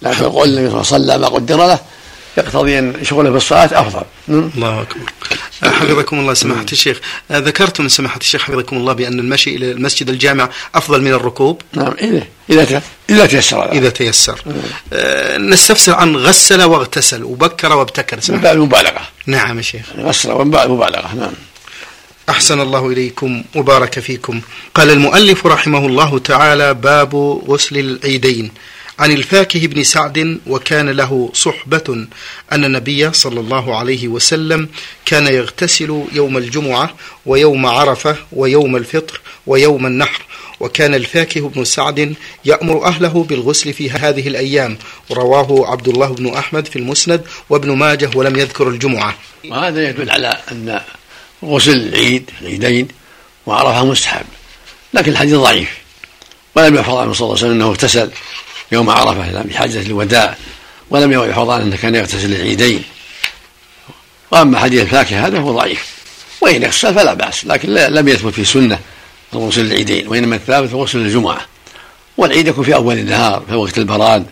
لكن 0.03 0.25
قول 0.25 0.49
النبي 0.49 0.71
صلى 0.71 0.97
الله 0.97 1.13
عليه 1.13 1.15
وسلم 1.15 1.21
ما 1.21 1.29
قدر 1.29 1.67
له 1.67 1.79
يقتضي 2.39 2.79
أن 2.79 2.95
شغله 3.03 3.31
في 3.31 3.37
الصلاه 3.37 3.65
افضل 3.73 4.05
الله 4.29 4.83
أكبر. 4.83 5.13
حفظكم 5.63 6.19
الله 6.19 6.35
سماحة 6.35 6.67
الشيخ. 6.73 7.01
ذكرتم 7.33 7.89
سماحة 7.89 8.19
الشيخ 8.19 8.43
حفظكم 8.43 8.77
الله 8.77 8.93
بأن 8.93 9.19
المشي 9.19 9.57
إلى 9.57 9.71
المسجد 9.71 10.09
الجامع 10.09 10.49
أفضل 10.75 11.03
من 11.03 11.13
الركوب؟ 11.13 11.63
نعم 11.73 11.95
إذا 12.03 12.27
إذا 12.51 12.83
إذا 13.11 13.27
تيسر 13.27 13.73
إذا 13.73 13.91
تيسر. 13.91 14.41
آه 14.93 15.39
نستفسر 15.39 15.95
عن 15.95 16.17
غسل 16.17 16.63
واغتسل 16.63 17.25
وبكر 17.25 17.73
وابتكر 17.73 18.21
سماحة. 18.21 18.43
باب 18.43 18.57
المبالغة 18.57 19.01
نعم 19.27 19.57
يا 19.57 19.63
شيخ. 19.63 19.87
غسل 19.99 20.31
ومبالغة 20.33 21.15
نعم. 21.15 21.33
أحسن 22.29 22.61
الله 22.61 22.89
إليكم 22.89 23.43
وبارك 23.57 23.99
فيكم. 23.99 24.41
قال 24.75 24.91
المؤلف 24.91 25.47
رحمه 25.47 25.87
الله 25.87 26.19
تعالى 26.19 26.75
باب 26.75 27.15
غسل 27.49 27.79
العيدين. 27.79 28.51
عن 29.01 29.13
الفاكه 29.13 29.67
بن 29.67 29.83
سعد 29.83 30.41
وكان 30.47 30.91
له 30.91 31.31
صحبة 31.35 32.07
أن 32.53 32.65
النبي 32.65 33.13
صلى 33.13 33.41
الله 33.41 33.77
عليه 33.77 34.09
وسلم 34.09 34.69
كان 35.07 35.27
يغتسل 35.27 36.05
يوم 36.13 36.37
الجمعة 36.37 36.95
ويوم 37.27 37.67
عرفة 37.67 38.17
ويوم 38.33 38.77
الفطر 38.77 39.21
ويوم 39.47 39.87
النحر. 39.87 40.23
وكان 40.61 40.95
الفاكه 40.95 41.49
بن 41.49 41.65
سعد 41.65 42.15
يأمر 42.45 42.85
أهله 42.85 43.25
بالغسل 43.29 43.73
في 43.73 43.91
هذه 43.91 44.29
الأيام. 44.29 44.79
رواه 45.11 45.71
عبد 45.71 45.89
الله 45.89 46.07
بن 46.07 46.35
أحمد 46.35 46.67
في 46.67 46.77
المسند 46.77 47.23
وابن 47.51 47.71
ماجه 47.71 48.11
ولم 48.15 48.37
يذكر 48.37 48.69
الجمعة. 48.69 49.15
وهذا 49.49 49.89
يدل 49.89 50.11
على 50.11 50.37
أن 50.53 50.81
غسل 51.45 51.73
العيد 51.73 52.31
العيدين 52.43 52.89
وعرفة 53.47 53.85
مستحب 53.85 54.27
لكن 54.95 55.13
الحديث 55.13 55.35
ضعيف. 55.35 55.79
ولم 56.55 56.75
يحفظ 56.75 56.95
عنه 56.95 57.13
صلى 57.13 57.25
الله 57.25 57.37
عليه 57.37 57.47
وسلم 57.47 57.53
أنه 57.53 57.67
اغتسل. 57.67 58.11
يوم 58.73 58.91
عرفة 58.91 59.43
في 59.43 59.59
حجة 59.59 59.81
الوداع 59.81 60.37
ولم 60.91 61.13
يحفظ 61.13 61.51
عنه 61.51 61.65
أنه 61.65 61.77
كان 61.77 61.95
يغتسل 61.95 62.35
العيدين 62.35 62.83
وأما 64.31 64.59
حديث 64.59 64.81
الفاكهة 64.81 65.27
هذا 65.27 65.39
هو 65.39 65.53
ضعيف. 65.53 65.87
وإن 66.41 66.65
اغتسل 66.65 66.95
فلا 66.95 67.15
بأس 67.15 67.45
لكن 67.45 67.75
لم 67.75 68.09
يثبت 68.09 68.35
في 68.35 68.45
سنة 68.45 68.79
غسل 69.35 69.61
العيدين 69.61 70.09
وإنما 70.09 70.37
الثابت 70.37 70.75
غسل 70.75 70.99
الجمعة. 70.99 71.41
والعيد 72.17 72.47
يكون 72.47 72.65
في 72.65 72.75
أول 72.75 72.99
النهار 72.99 73.43
في 73.49 73.55
وقت 73.55 73.79
البراد 73.79 74.27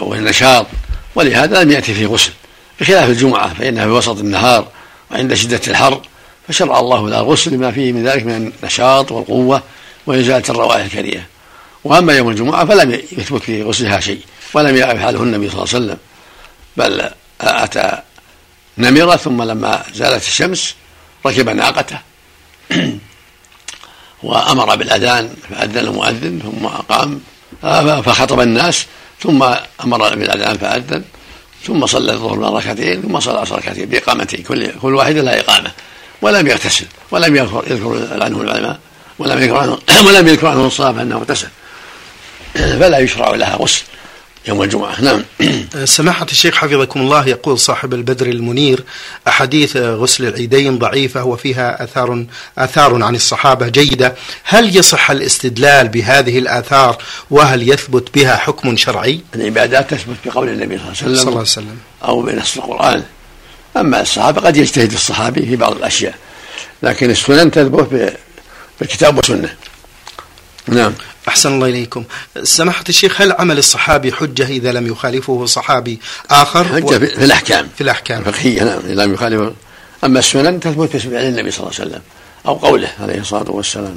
والنشاط. 0.00 0.66
ولهذا 1.14 1.62
لم 1.62 1.70
يأتي 1.70 1.94
فيه 1.94 2.06
غسل. 2.06 2.32
بخلاف 2.80 3.08
الجمعة 3.08 3.54
فإنها 3.54 3.84
في 3.84 3.90
وسط 3.90 4.18
النهار 4.18 4.68
وعند 5.10 5.34
شدة 5.34 5.60
الحر 5.68 6.00
فشرع 6.48 6.80
الله 6.80 7.08
له 7.08 7.20
الغسل 7.20 7.52
لما 7.52 7.70
فيه 7.70 7.92
من 7.92 8.06
ذلك 8.06 8.26
من 8.26 8.52
النشاط 8.62 9.12
والقوة 9.12 9.62
وإزالة 10.06 10.44
الروائح 10.48 10.84
الكريهة 10.84 11.22
وأما 11.84 12.16
يوم 12.16 12.28
الجمعة 12.28 12.64
فلم 12.64 12.90
يثبت 12.90 13.42
في 13.42 13.62
غسلها 13.62 14.00
شيء 14.00 14.20
ولم 14.54 14.76
يفعله 14.76 15.22
النبي 15.22 15.50
صلى 15.50 15.64
الله 15.64 15.74
عليه 15.74 15.84
وسلم 15.84 15.98
بل 16.76 17.10
أتى 17.40 18.02
نمرة 18.78 19.16
ثم 19.16 19.42
لما 19.42 19.82
زالت 19.94 20.26
الشمس 20.26 20.74
ركب 21.26 21.48
ناقته. 21.48 21.98
وأمر 24.22 24.76
بالأذان 24.76 25.34
فأذن 25.50 25.78
المؤذن 25.78 26.40
ثم 26.42 26.66
أقام 26.66 27.20
فخطب 28.02 28.40
الناس 28.40 28.86
ثم 29.20 29.42
أمر 29.84 30.16
بالأذان 30.16 30.58
فأذن 30.58 31.04
ثم 31.66 31.86
صلى 31.86 32.12
الظهر 32.12 32.38
ركعتين 32.38 33.02
ثم 33.02 33.20
صلى 33.20 33.34
العصر 33.34 33.58
ركعتين 33.58 33.88
بإقامتين 33.88 34.42
كل 34.42 34.72
كل 34.82 34.94
واحد 34.94 35.16
لها 35.16 35.40
إقامة. 35.40 35.70
ولم 36.22 36.46
يغتسل 36.46 36.86
ولم 37.10 37.36
يذكر 37.36 37.64
يذكر 37.70 38.22
عنه 38.22 38.40
العلماء 38.40 38.78
ولم 39.18 39.42
يذكر 39.42 39.56
عنه 39.56 39.78
ولم 40.06 40.28
يذكر 40.28 40.46
عنه 40.46 40.66
الصلاه 40.66 41.02
أنه 41.02 41.16
اغتسل. 41.16 41.48
فلا 42.54 42.98
يشرع 42.98 43.34
لها 43.34 43.56
غسل 43.56 43.82
يوم 44.48 44.62
الجمعة. 44.62 45.00
نعم. 45.00 45.24
سماحة 45.84 46.26
الشيخ 46.30 46.54
حفظكم 46.54 47.00
الله 47.00 47.28
يقول 47.28 47.58
صاحب 47.58 47.94
البدر 47.94 48.26
المنير 48.26 48.84
أحاديث 49.28 49.76
غسل 49.76 50.26
العيدين 50.26 50.78
ضعيفة 50.78 51.24
وفيها 51.24 51.84
آثار 51.84 52.24
آثار 52.58 53.02
عن 53.02 53.14
الصحابة 53.14 53.68
جيدة. 53.68 54.14
هل 54.44 54.76
يصح 54.76 55.10
الاستدلال 55.10 55.88
بهذه 55.88 56.38
الآثار 56.38 57.02
وهل 57.30 57.68
يثبت 57.68 58.14
بها 58.14 58.36
حكم 58.36 58.76
شرعي؟ 58.76 59.20
العبادات 59.34 59.90
تثبت 59.90 60.16
بقول 60.24 60.48
النبي 60.48 60.78
صلى 60.78 60.86
الله 60.86 60.96
عليه 61.02 61.12
وسلم, 61.12 61.16
صلى 61.16 61.22
الله 61.22 61.30
عليه 61.30 61.40
وسلم. 61.40 61.78
أو 62.04 62.22
بنص 62.22 62.56
القرآن. 62.56 63.02
أما 63.76 64.00
الصحابة 64.00 64.40
قد 64.40 64.56
يجتهد 64.56 64.92
الصحابي 64.92 65.46
في 65.46 65.56
بعض 65.56 65.76
الأشياء 65.76 66.14
لكن 66.82 67.10
السنن 67.10 67.50
تثبت 67.50 68.14
بالكتاب 68.80 69.16
والسنة. 69.16 69.54
نعم. 70.68 70.92
أحسن 71.28 71.52
الله 71.52 71.68
إليكم. 71.68 72.04
سماحة 72.42 72.84
الشيخ 72.88 73.20
هل 73.20 73.32
عمل 73.32 73.58
الصحابي 73.58 74.12
حجة 74.12 74.46
إذا 74.46 74.72
لم 74.72 74.86
يخالفه 74.86 75.46
صحابي 75.46 76.00
آخر؟ 76.30 76.64
حجة 76.64 76.84
و... 76.84 76.98
في 76.98 77.24
الأحكام. 77.24 77.68
في 77.76 77.80
الأحكام. 77.80 78.18
الفقهية 78.18 78.64
نعم 78.64 78.80
إذا 78.86 79.04
لم 79.04 79.14
يخالفه. 79.14 79.52
أما 80.04 80.18
السنن 80.18 80.60
تثبت 80.60 80.96
بفعل 80.96 81.24
النبي 81.24 81.50
صلى 81.50 81.60
الله 81.60 81.80
عليه 81.80 81.90
وسلم 81.90 82.02
أو 82.46 82.54
قوله 82.54 82.88
عليه 83.00 83.20
الصلاة 83.20 83.50
والسلام 83.50 83.96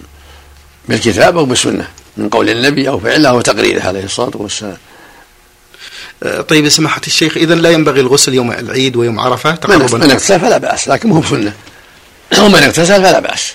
بالكتاب 0.89 1.37
أو 1.37 1.45
بالسنة 1.45 1.87
من 2.17 2.29
قول 2.29 2.49
النبي 2.49 2.89
أو 2.89 2.99
فعله 2.99 3.29
أو 3.29 3.41
تقريره 3.41 3.81
عليه 3.81 4.03
الصلاة 4.03 4.31
والسلام. 4.35 4.77
أه، 6.23 6.41
طيب 6.41 6.69
سماحة 6.69 7.01
الشيخ 7.07 7.37
إذا 7.37 7.55
لا 7.55 7.69
ينبغي 7.69 7.99
الغسل 7.99 8.33
يوم 8.33 8.51
العيد 8.51 8.95
ويوم 8.95 9.19
عرفة 9.19 9.55
تقربا؟ 9.55 9.97
من 9.97 10.11
اغتسل 10.11 10.39
فلا 10.39 10.57
بأس 10.57 10.87
لكن 10.87 11.09
مو 11.09 11.19
بسنة. 11.19 11.53
ومن 12.43 12.63
اغتسل 12.63 13.03
فلا 13.03 13.19
بأس. 13.19 13.53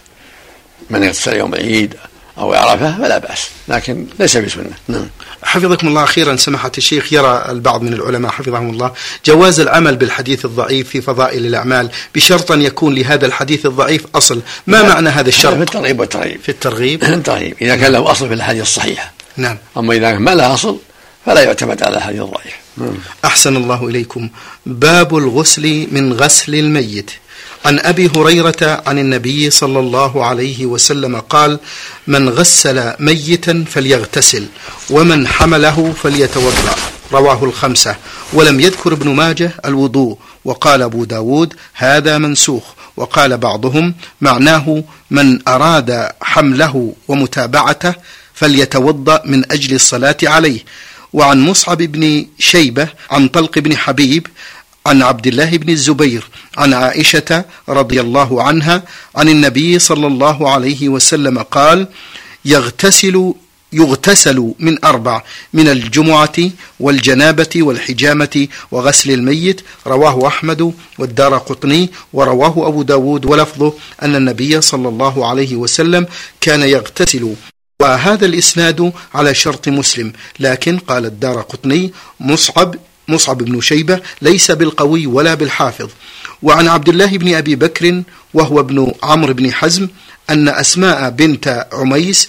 من 0.90 1.04
اغتسل 1.04 1.36
يوم 1.36 1.54
العيد 1.54 1.94
أو 2.38 2.54
عرفة 2.54 2.98
فلا 2.98 3.18
بأس. 3.18 3.48
لكن 3.68 4.06
ليس 4.18 4.36
بسنة. 4.36 4.70
نعم. 4.88 5.06
حفظكم 5.42 5.88
الله 5.88 6.04
أخيرا 6.04 6.36
سماحة 6.36 6.72
الشيخ 6.78 7.12
يرى 7.12 7.46
البعض 7.48 7.82
من 7.82 7.92
العلماء 7.92 8.32
حفظهم 8.32 8.70
الله. 8.70 8.92
جواز 9.26 9.60
العمل 9.60 9.96
بالحديث 9.96 10.44
الضعيف 10.44 10.88
في 10.88 11.00
فضائل 11.00 11.46
الأعمال 11.46 11.90
بشرط 12.14 12.52
أن 12.52 12.62
يكون 12.62 12.94
لهذا 12.94 13.26
الحديث 13.26 13.66
الضعيف 13.66 14.06
أصل. 14.14 14.40
ما 14.66 14.82
نعم. 14.82 14.88
معنى 14.88 15.08
هذا 15.08 15.28
الشرط؟ 15.28 15.54
في 15.54 15.62
الترغيب 15.62 16.00
والترهيب. 16.00 16.40
في 16.42 16.48
الترغيب. 16.48 17.04
الترغيب 17.04 17.56
إذا 17.62 17.76
كان 17.76 17.92
له 17.92 18.10
أصل 18.10 18.28
في 18.28 18.34
الحديث 18.34 18.62
الصحيحة. 18.62 19.12
نعم. 19.36 19.56
أما 19.76 19.94
إذا 19.94 20.18
ما 20.18 20.34
له 20.34 20.54
أصل 20.54 20.78
فلا 21.26 21.42
يعتمد 21.42 21.82
على 21.82 21.96
الحديث 21.96 22.20
الضعيف 22.20 22.54
نعم. 22.76 22.94
أحسن 23.24 23.56
الله 23.56 23.88
إليكم. 23.88 24.28
باب 24.66 25.16
الغسل 25.16 25.88
من 25.90 26.12
غسل 26.12 26.54
الميت. 26.54 27.10
عن 27.64 27.78
أبي 27.78 28.10
هريرة 28.16 28.82
عن 28.86 28.98
النبي 28.98 29.50
صلى 29.50 29.78
الله 29.78 30.26
عليه 30.26 30.66
وسلم 30.66 31.16
قال 31.16 31.58
من 32.06 32.28
غسل 32.28 32.92
ميتا 33.00 33.64
فليغتسل 33.70 34.46
ومن 34.90 35.28
حمله 35.28 35.94
فليتوضأ. 36.02 36.76
رواه 37.12 37.44
الخمسة. 37.44 37.96
ولم 38.32 38.60
يذكر 38.60 38.92
ابن 38.92 39.08
ماجه 39.08 39.52
الوضوء. 39.64 40.18
وقال 40.44 40.82
أبو 40.82 41.04
داود 41.04 41.54
هذا 41.74 42.18
منسوخ. 42.18 42.62
وقال 42.96 43.38
بعضهم 43.38 43.94
معناه 44.20 44.84
من 45.10 45.48
أراد 45.48 46.08
حمله 46.20 46.92
ومتابعته 47.08 47.94
فليتوضأ 48.34 49.22
من 49.24 49.52
أجل 49.52 49.74
الصلاة 49.74 50.16
عليه. 50.22 50.60
وعن 51.12 51.40
مصعب 51.40 51.78
بن 51.78 52.26
شيبة 52.38 52.88
عن 53.10 53.28
طلق 53.28 53.58
بن 53.58 53.76
حبيب 53.76 54.26
عن 54.88 55.02
عبد 55.02 55.26
الله 55.26 55.50
بن 55.56 55.70
الزبير 55.70 56.28
عن 56.58 56.74
عائشة 56.74 57.44
رضي 57.68 58.00
الله 58.00 58.42
عنها 58.42 58.82
عن 59.16 59.28
النبي 59.28 59.78
صلى 59.78 60.06
الله 60.06 60.50
عليه 60.50 60.88
وسلم 60.88 61.38
قال 61.38 61.88
يغتسل 62.44 63.34
يغتسل 63.72 64.54
من 64.58 64.84
أربع 64.84 65.22
من 65.52 65.68
الجمعة 65.68 66.38
والجنابة 66.80 67.54
والحجامة 67.56 68.48
وغسل 68.70 69.10
الميت 69.10 69.60
رواه 69.86 70.26
أحمد 70.26 70.72
والدار 70.98 71.38
قطني 71.38 71.90
ورواه 72.12 72.68
أبو 72.68 72.82
داود 72.82 73.24
ولفظه 73.24 73.72
أن 74.02 74.16
النبي 74.16 74.60
صلى 74.60 74.88
الله 74.88 75.26
عليه 75.26 75.56
وسلم 75.56 76.06
كان 76.40 76.62
يغتسل. 76.62 77.34
وهذا 77.82 78.26
الإسناد 78.26 78.92
على 79.14 79.34
شرط 79.34 79.68
مسلم 79.68 80.12
لكن 80.40 80.78
قال 80.78 81.06
الدار 81.06 81.40
قطني 81.40 81.92
مصعب 82.20 82.74
مصعب 83.08 83.38
بن 83.38 83.60
شيبة 83.60 84.00
ليس 84.22 84.50
بالقوي 84.50 85.06
ولا 85.06 85.34
بالحافظ. 85.34 85.88
وعن 86.42 86.68
عبد 86.68 86.88
الله 86.88 87.18
بن 87.18 87.34
أبي 87.34 87.56
بكر 87.56 88.02
وهو 88.34 88.60
ابن 88.60 88.92
عمرو 89.02 89.34
بن 89.34 89.52
حزم 89.52 89.88
أن 90.30 90.48
أسماء 90.48 91.10
بنت 91.10 91.66
عميس 91.72 92.28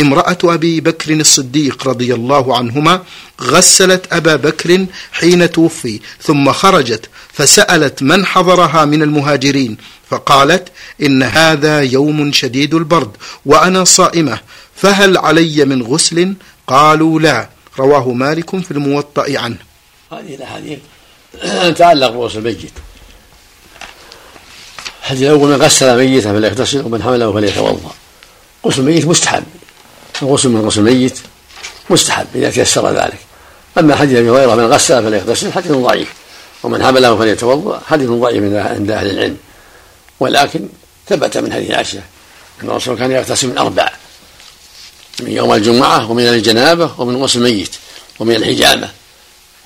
امرأة 0.00 0.38
أبي 0.44 0.80
بكر 0.80 1.12
الصديق 1.12 1.88
رضي 1.88 2.14
الله 2.14 2.56
عنهما 2.56 3.02
غسلت 3.40 4.12
أبا 4.12 4.36
بكر 4.36 4.86
حين 5.12 5.50
توفي 5.50 6.00
ثم 6.22 6.52
خرجت 6.52 7.08
فسألت 7.32 8.02
من 8.02 8.26
حضرها 8.26 8.84
من 8.84 9.02
المهاجرين 9.02 9.76
فقالت 10.10 10.68
إن 11.02 11.22
هذا 11.22 11.80
يوم 11.80 12.32
شديد 12.32 12.74
البرد 12.74 13.10
وأنا 13.46 13.84
صائمة 13.84 14.38
فهل 14.76 15.18
علي 15.18 15.64
من 15.64 15.82
غسل؟ 15.82 16.34
قالوا 16.66 17.20
لا 17.20 17.48
رواه 17.78 18.12
مالك 18.12 18.60
في 18.60 18.70
الموطأ 18.70 19.38
عنه. 19.38 19.71
هذه 20.12 20.34
الاحاديث 20.34 20.78
تعلق 21.78 22.10
بغسل 22.10 22.38
الميت. 22.38 22.72
الحديث 25.02 25.22
الأول 25.22 25.50
من 25.50 25.62
غسل 25.62 25.96
ميتا 25.96 26.32
فليغتسل 26.32 26.86
ومن 26.86 27.02
حمله 27.02 27.32
فليتوضأ. 27.32 27.90
غسل 28.66 28.80
الميت 28.80 29.06
مستحب. 29.06 29.44
الغسل 30.22 30.48
من 30.48 30.66
غسل 30.66 30.80
الميت 30.80 31.18
مستحب 31.90 32.26
إذا 32.34 32.50
تيسر 32.50 32.90
ذلك. 32.90 33.18
أما 33.78 33.96
حديث 33.96 34.18
أبي 34.18 34.30
هريرة 34.30 34.54
من 34.54 34.66
غسل 34.66 35.04
فليغتسل 35.04 35.52
حديث 35.52 35.72
ضعيف 35.72 36.12
ومن 36.62 36.84
حمله 36.84 37.16
فليتوضأ 37.18 37.82
حديث 37.86 38.08
ضعيف 38.08 38.42
عند 38.54 38.90
أهل 38.90 39.10
العلم. 39.10 39.36
ولكن 40.20 40.68
ثبت 41.08 41.38
من 41.38 41.52
حديث 41.52 41.70
عائشة 41.70 42.02
أن 42.62 42.70
الرسول 42.70 42.98
كان 42.98 43.12
يغتسل 43.12 43.48
من 43.48 43.58
أربع 43.58 43.92
من 45.20 45.30
يوم 45.30 45.54
الجمعة 45.54 46.10
ومن 46.10 46.28
الجنابة 46.28 46.90
ومن 46.98 47.16
غسل 47.16 47.38
الميت 47.38 47.70
ومن 48.20 48.34
الحجامة. 48.34 49.01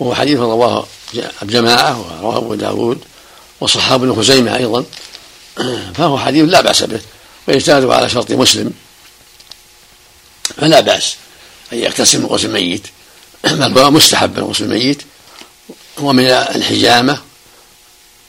وهو 0.01 0.15
حديث 0.15 0.39
رواه 0.39 0.87
الجماعة 1.43 2.01
ورواه 2.01 2.39
أبو 2.39 2.55
داود 2.55 2.99
وصحاب 3.61 4.05
ابن 4.05 4.15
خزيمة 4.15 4.57
أيضا. 4.57 4.85
فهو 5.97 6.19
حديث 6.19 6.45
لا 6.49 6.61
بأس 6.61 6.83
به 6.83 7.01
ويجتهد 7.49 7.85
على 7.85 8.09
شرط 8.09 8.31
مسلم. 8.31 8.73
فلا 10.57 10.81
بأس 10.81 11.17
أن 11.73 11.79
يغتسل 11.79 12.21
من 12.21 12.27
غسل 12.27 12.47
الميت. 12.47 12.87
بل 13.75 13.79
هو 13.79 13.91
مستحب 13.91 14.39
من 14.39 14.45
غسل 14.45 14.65
الميت 14.65 15.03
ومن 15.99 16.25
الحجامة 16.27 17.19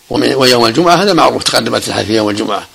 ومن 0.10 0.34
ويوم 0.34 0.66
الجمعة. 0.66 0.96
هذا 0.96 1.14
معروف 1.14 1.44
تقدمت 1.44 1.88
الحديث 1.88 2.08
في 2.08 2.16
يوم 2.16 2.30
الجمعة. 2.30 2.68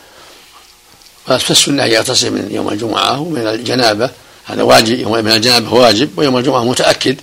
فالسنة 1.26 1.84
أن 1.84 1.90
يغتسل 1.90 2.30
من 2.30 2.48
يوم 2.50 2.68
الجمعة 2.68 3.20
ومن 3.20 3.46
الجنابة. 3.46 4.10
هذا 4.44 4.62
واجب 4.62 5.08
من 5.08 5.32
الجنابة 5.32 5.74
واجب 5.74 6.18
ويوم 6.18 6.38
الجمعة 6.38 6.64
متأكد. 6.64 7.20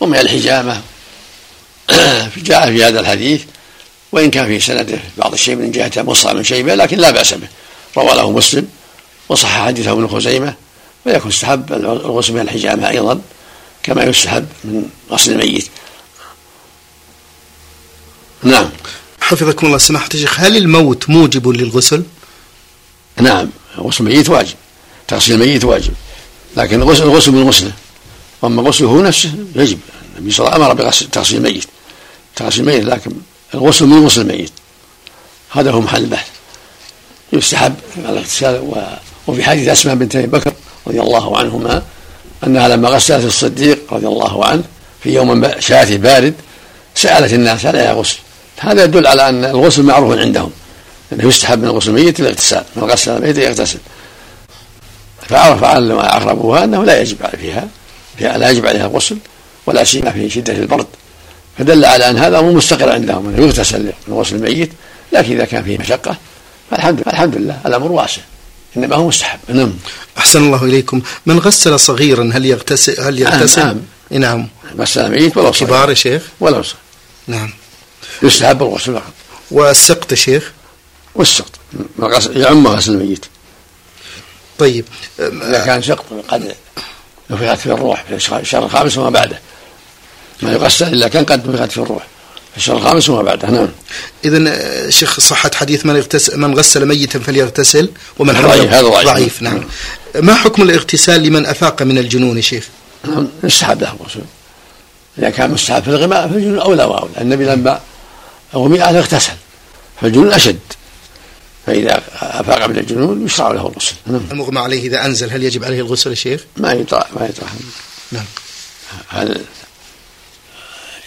ومن 0.00 0.18
الحجامة 0.18 0.82
جاء 2.36 2.66
في 2.66 2.84
هذا 2.84 3.00
الحديث 3.00 3.42
وإن 4.12 4.30
كان 4.30 4.46
في 4.46 4.60
سنده 4.60 4.98
بعض 5.18 5.32
الشيء 5.32 5.56
من 5.56 5.70
جهة 5.70 5.92
مصعب 5.96 6.36
بن 6.36 6.42
شيبة 6.42 6.74
لكن 6.74 6.98
لا 6.98 7.10
بأس 7.10 7.34
به. 7.34 7.48
روى 7.96 8.14
له 8.14 8.30
مسلم 8.30 8.68
وصح 9.28 9.66
حديثه 9.66 9.92
ابن 9.92 10.08
خزيمة 10.08 10.54
ويكون 11.06 11.30
استحب 11.30 11.72
الغسل 11.72 12.32
من 12.32 12.40
الحجامة 12.40 12.88
أيضا 12.88 13.20
كما 13.82 14.04
يستحب 14.04 14.46
من 14.64 14.84
غسل 15.10 15.32
الميت. 15.32 15.68
نعم. 18.42 18.70
حفظكم 19.20 19.66
الله 19.66 19.78
سماحة 19.78 20.08
الشيخ 20.14 20.40
هل 20.40 20.56
الموت 20.56 21.10
موجب 21.10 21.48
للغسل؟ 21.48 22.02
نعم. 23.20 23.50
غسل 23.78 24.06
الميت 24.06 24.30
واجب 24.30 24.54
تغسيل 25.08 25.42
الميت 25.42 25.64
واجب 25.64 25.94
لكن 26.56 26.82
الغسل 26.82 27.02
الغسل 27.02 27.30
بالغسله 27.30 27.72
وأما 28.42 28.62
غسله 28.62 29.02
نفسه 29.02 29.32
يجب 29.56 29.78
النبي 30.16 30.32
صلى 30.32 30.46
الله 30.46 30.54
عليه 30.54 30.64
وسلم 30.64 30.72
أمر 30.72 30.84
بغسل 30.84 31.10
تغسيل 31.10 31.36
الميت. 31.36 31.64
تغسيل 32.36 32.68
الميت 32.68 32.84
لكن 32.84 33.12
الغسل 33.54 33.86
من 33.86 34.04
غسل 34.04 34.20
الميت. 34.20 34.52
هذا 35.50 35.70
هو 35.70 35.80
محل 35.80 36.04
البحث. 36.04 36.28
يستحب 37.32 37.74
الاغتسال 37.96 38.86
وفي 39.26 39.44
حديث 39.44 39.68
أسماء 39.68 39.94
بنت 39.94 40.16
أبي 40.16 40.26
بكر 40.26 40.52
رضي 40.86 41.00
الله 41.00 41.38
عنهما 41.38 41.82
أنها 42.46 42.68
لما 42.68 42.88
غسلت 42.88 43.24
الصديق 43.24 43.78
رضي 43.94 44.06
الله 44.06 44.44
عنه 44.44 44.62
في 45.02 45.14
يوم 45.14 45.50
شاتي 45.58 45.98
بارد 45.98 46.34
سألت 46.94 47.32
الناس 47.32 47.66
هل 47.66 47.76
غسل؟ 47.76 48.18
هذا 48.58 48.84
يدل 48.84 49.06
على 49.06 49.28
أن 49.28 49.44
الغسل 49.44 49.82
معروف 49.82 50.18
عندهم 50.18 50.50
أنه 51.12 51.28
يستحب 51.28 51.62
من 51.62 51.68
غسل 51.68 51.90
الميت 51.90 52.20
الاغتسال 52.20 52.64
من 52.76 52.84
غسل 52.84 53.16
الميت 53.16 53.38
يغتسل 53.38 53.78
فعرف 55.28 55.64
عرفوها 55.64 56.64
أنه 56.64 56.84
لا 56.84 57.00
يجب 57.00 57.16
فيها 57.40 57.68
لا 58.20 58.50
يجب 58.50 58.66
عليها 58.66 58.86
الغسل 58.86 59.16
ولا 59.66 59.84
سيما 59.84 60.10
في 60.10 60.30
شدة 60.30 60.52
البرد. 60.52 60.86
فدل 61.58 61.84
على 61.84 62.10
أن 62.10 62.18
هذا 62.18 62.40
مو 62.40 62.52
مستقر 62.52 62.92
عندهم 62.92 63.28
أنه 63.28 63.46
يغتسل 63.46 63.92
من 64.08 64.14
غسل 64.14 64.36
الميت 64.36 64.72
لكن 65.12 65.32
إذا 65.32 65.44
كان 65.44 65.64
فيه 65.64 65.78
مشقة 65.78 66.16
فالحمد 66.70 67.00
لله 67.00 67.12
الحمد 67.12 67.36
لله 67.36 67.60
الأمر 67.66 67.92
واسع 67.92 68.22
إنما 68.76 68.96
هو 68.96 69.08
مستحب. 69.08 69.38
نعم. 69.48 69.72
أحسن 70.18 70.42
الله 70.42 70.64
إليكم. 70.64 71.02
من 71.26 71.38
غسل 71.38 71.80
صغيرا 71.80 72.30
هل 72.34 72.46
يغتسل 72.46 73.00
هل 73.00 73.20
يغتسل؟ 73.20 73.60
نعم. 73.60 73.80
نعم. 74.10 74.48
غسل 74.78 75.10
ميت 75.10 75.36
ولو 75.36 75.52
صغير. 75.52 75.68
كبار 75.68 75.90
يا 75.90 75.94
شيخ؟ 75.94 76.22
ولو 76.40 76.62
صغير. 76.62 76.76
نعم. 77.26 77.50
يستحب 78.22 78.62
الغسل 78.62 78.94
فقط. 78.94 79.12
والسقط 79.50 80.10
يا 80.10 80.16
شيخ؟ 80.16 80.52
والسقط. 81.14 81.50
يعم 82.34 82.66
غسل 82.66 82.92
الميت. 82.92 83.24
طيب 84.58 84.84
إذا 85.18 85.64
كان 85.66 85.82
سقط 85.82 86.04
قد 86.28 86.54
نفخت 87.30 87.58
في 87.58 87.66
الروح 87.66 88.04
في 88.04 88.14
الشهر 88.40 88.64
الخامس 88.64 88.98
وما 88.98 89.10
بعده. 89.10 89.38
ما 90.42 90.52
يغسل 90.52 90.88
إلا 90.88 91.08
كان 91.08 91.24
قد 91.24 91.48
نفخت 91.48 91.70
في 91.70 91.78
الروح. 91.78 92.06
الشهر 92.56 92.76
الخامس 92.76 93.08
وما 93.08 93.22
بعده. 93.22 93.50
نعم. 93.50 93.68
اذا 94.24 94.42
آه، 94.48 94.90
شيخ 94.90 95.20
صحة 95.20 95.50
حديث 95.54 95.86
من 95.86 95.96
اغتسل 95.96 96.38
من 96.38 96.58
غسل 96.58 96.86
ميتا 96.86 97.18
فليغتسل 97.18 97.90
ومن 98.18 98.34
ضعيف 98.34 98.72
هذا 98.72 98.88
ضعيف, 98.88 99.06
ضعيف. 99.06 99.42
نعم. 99.42 99.54
نعم 99.54 99.64
ما 100.26 100.34
حكم 100.34 100.62
الاغتسال 100.62 101.22
لمن 101.22 101.46
أفاق 101.46 101.82
من 101.82 101.98
الجنون 101.98 102.36
يا 102.36 102.42
شيخ؟ 102.42 102.68
نعم. 103.04 103.28
يستحب 103.44 103.80
له 103.80 103.96
الرسول 104.00 104.22
إذا 105.18 105.30
كان 105.30 105.50
مستحب 105.50 105.82
في 105.82 105.88
الغماء 105.88 106.28
فالجنون 106.28 106.58
أولى 106.58 106.84
وأولى. 106.84 107.12
النبي 107.20 107.44
لما 107.44 107.80
غمي 108.54 108.80
عليه 108.80 108.98
اغتسل. 108.98 109.32
فالجنون 110.00 110.32
أشد. 110.32 110.58
فإذا 111.66 112.02
أفاق 112.20 112.66
من 112.66 112.78
الجنون 112.78 113.26
يشرع 113.26 113.52
له 113.52 113.60
الغسل. 113.60 113.94
نعم. 114.06 114.20
المغمى 114.32 114.60
عليه 114.60 114.82
إذا 114.88 115.04
أنزل 115.04 115.30
هل 115.30 115.42
يجب 115.42 115.64
عليه 115.64 115.80
الغسل 115.80 116.10
يا 116.10 116.14
شيخ؟ 116.14 116.40
ما 116.56 116.72
يطرح 116.72 117.06
ما 117.20 117.26
يطرح. 117.26 117.52
نعم. 118.12 118.24
هل 119.08 119.40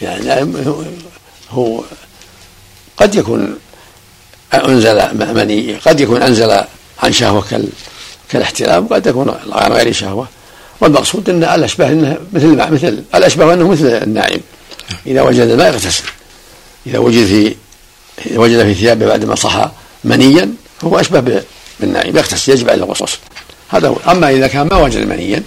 يعني 0.02 0.54
هو 1.52 1.84
قد 2.98 3.16
يكون 3.16 3.60
أنزل 4.54 5.02
مني 5.34 5.76
قد 5.76 6.00
يكون 6.00 6.22
أنزل 6.22 6.62
عن 7.04 7.12
شهوة 7.12 7.64
كالاحتلام 8.30 8.88
وقد 8.90 9.08
يكون 9.08 9.36
عن 9.52 9.72
غير 9.72 9.94
شهوة. 9.94 10.28
والمقصود 10.82 11.30
أن 11.30 11.44
الأشباه 11.44 11.88
أنه 11.88 12.18
مثل 12.34 12.56
مثل 12.56 13.04
الأشباه 13.16 13.54
أنه 13.54 13.68
مثل 13.68 13.86
النائم 13.86 14.42
إذا 15.08 15.22
وجد 15.22 15.40
الماء 15.40 15.74
يغتسل. 15.74 16.04
إذا 16.88 17.00
وجد 17.00 17.26
في 17.26 17.56
وجد 18.38 18.64
في 18.64 18.74
ثيابه 18.74 19.06
بعد 19.06 19.26
ما 19.26 19.36
صحى 19.36 19.72
منيا 20.04 20.54
فهو 20.82 21.00
أشبه 21.00 21.44
بالنائم 21.80 22.18
يغتسل 22.18 22.52
يجب 22.52 22.70
عليه 22.70 22.84
الغسل 22.84 23.18
هذا 23.70 23.88
هو. 23.88 23.98
أما 24.08 24.30
إذا 24.30 24.48
كان 24.48 24.68
ما 24.68 24.78
وجد 24.78 25.08
منيا 25.08 25.44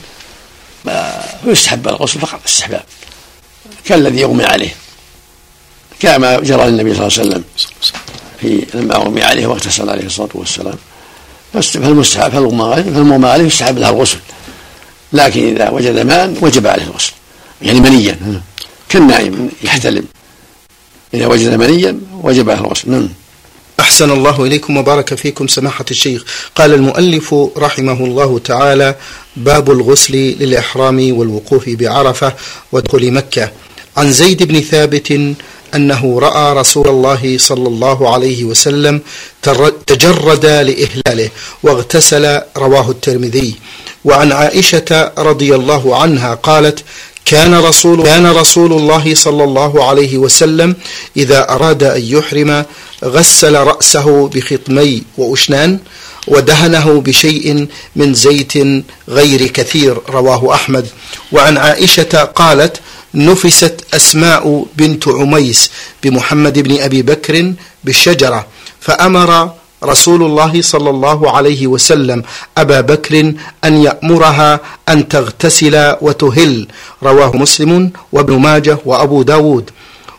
فيستحب 1.45 1.89
الغسل 1.89 2.21
فقط 2.21 2.41
استحباب. 2.47 2.83
كالذي 3.89 4.21
يغمي 4.21 4.45
عليه. 4.45 4.75
كما 6.01 6.41
جرى 6.41 6.71
للنبي 6.71 6.95
صلى 6.95 7.07
الله 7.07 7.19
عليه 7.19 7.29
وسلم. 7.29 7.45
في 8.41 8.67
لما 8.75 8.97
أغمي 8.97 9.23
عليه 9.23 9.47
واغتسل 9.47 9.91
عليه 9.91 10.07
الصلاة 10.07 10.29
والسلام. 10.35 10.75
فالمستحب 11.53 12.31
فالمغمى 12.31 13.29
عليه 13.29 13.45
يستحب 13.45 13.79
له 13.79 13.89
الغسل. 13.89 14.19
لكن 15.13 15.57
إذا 15.57 15.71
وجد 15.71 15.99
ماء 15.99 16.35
وجب 16.41 16.67
عليه 16.67 16.83
الغسل. 16.83 17.13
يعني 17.63 17.81
منيا. 17.81 18.43
كالنائم 18.89 19.51
يحتلم. 19.63 20.05
إذا 21.15 21.27
وجد 21.27 21.55
منيا 21.55 22.01
وجب 22.23 22.51
عليه 22.51 22.61
الغسل. 22.61 22.91
نعم. 22.91 23.09
أحسن 23.81 24.11
الله 24.11 24.45
إليكم 24.45 24.77
وبارك 24.77 25.15
فيكم 25.15 25.47
سماحة 25.47 25.85
الشيخ. 25.91 26.25
قال 26.55 26.75
المؤلف 26.75 27.35
رحمه 27.57 28.05
الله 28.05 28.39
تعالى 28.39 28.95
باب 29.37 29.71
الغسل 29.71 30.15
للإحرام 30.15 31.19
والوقوف 31.19 31.69
بعرفة 31.69 32.33
ودخول 32.73 33.13
مكة. 33.13 33.51
عن 33.99 34.13
زيد 34.13 34.43
بن 34.43 34.61
ثابت 34.61 35.09
أنه 35.75 36.21
رأى 36.21 36.47
رسول 36.61 36.89
الله 36.89 37.23
صلى 37.39 37.69
الله 37.69 37.99
عليه 38.15 38.45
وسلم 38.45 39.01
تجرد 39.87 40.47
لإهلاله 40.47 41.31
واغتسل 41.63 42.25
رواه 42.57 42.91
الترمذي. 42.91 43.55
وعن 44.05 44.33
عائشة 44.33 44.91
رضي 45.19 45.55
الله 45.55 45.97
عنها 46.03 46.35
قالت 46.35 46.79
كان 47.25 47.55
رسول 47.55 48.03
كان 48.03 48.27
رسول 48.27 48.73
الله 48.73 49.15
صلى 49.15 49.45
الله 49.45 49.85
عليه 49.85 50.19
وسلم 50.19 50.77
إذا 51.17 51.41
أراد 51.51 51.83
أن 51.83 52.03
يحرم 52.05 52.65
غسل 53.05 53.55
رأسه 53.55 54.29
بخطمي 54.29 55.03
وأشنان 55.19 55.79
ودهنه 56.27 57.01
بشيء 57.01 57.67
من 57.97 58.15
زيت 58.15 58.53
غير 59.09 59.47
كثير 59.47 59.99
رواه 60.09 60.55
أحمد. 60.55 60.87
وعن 61.33 61.57
عائشة 61.57 62.25
قالت 62.25 62.81
نفست 63.15 63.85
أسماء 63.95 64.67
بنت 64.77 65.09
عميس 65.09 65.71
بمحمد 66.03 66.59
بن 66.59 66.81
أبي 66.81 67.03
بكر 67.03 67.53
بالشجرة 67.85 68.47
فأمر 68.81 69.51
رسول 69.85 70.23
الله 70.23 70.63
صلى 70.63 70.91
الله 70.91 71.37
عليه 71.37 71.67
وسلم 71.67 72.23
أبا 72.59 72.81
بكر 72.81 73.33
أن 73.65 73.75
يأمرها 73.77 74.61
أن 74.89 75.09
تغتسل 75.09 75.95
وتهل. 76.01 76.67
رواه 77.03 77.37
مسلم 77.37 77.91
وابن 78.13 78.39
ماجه 78.39 78.79
وأبو 78.85 79.23
داود. 79.23 79.71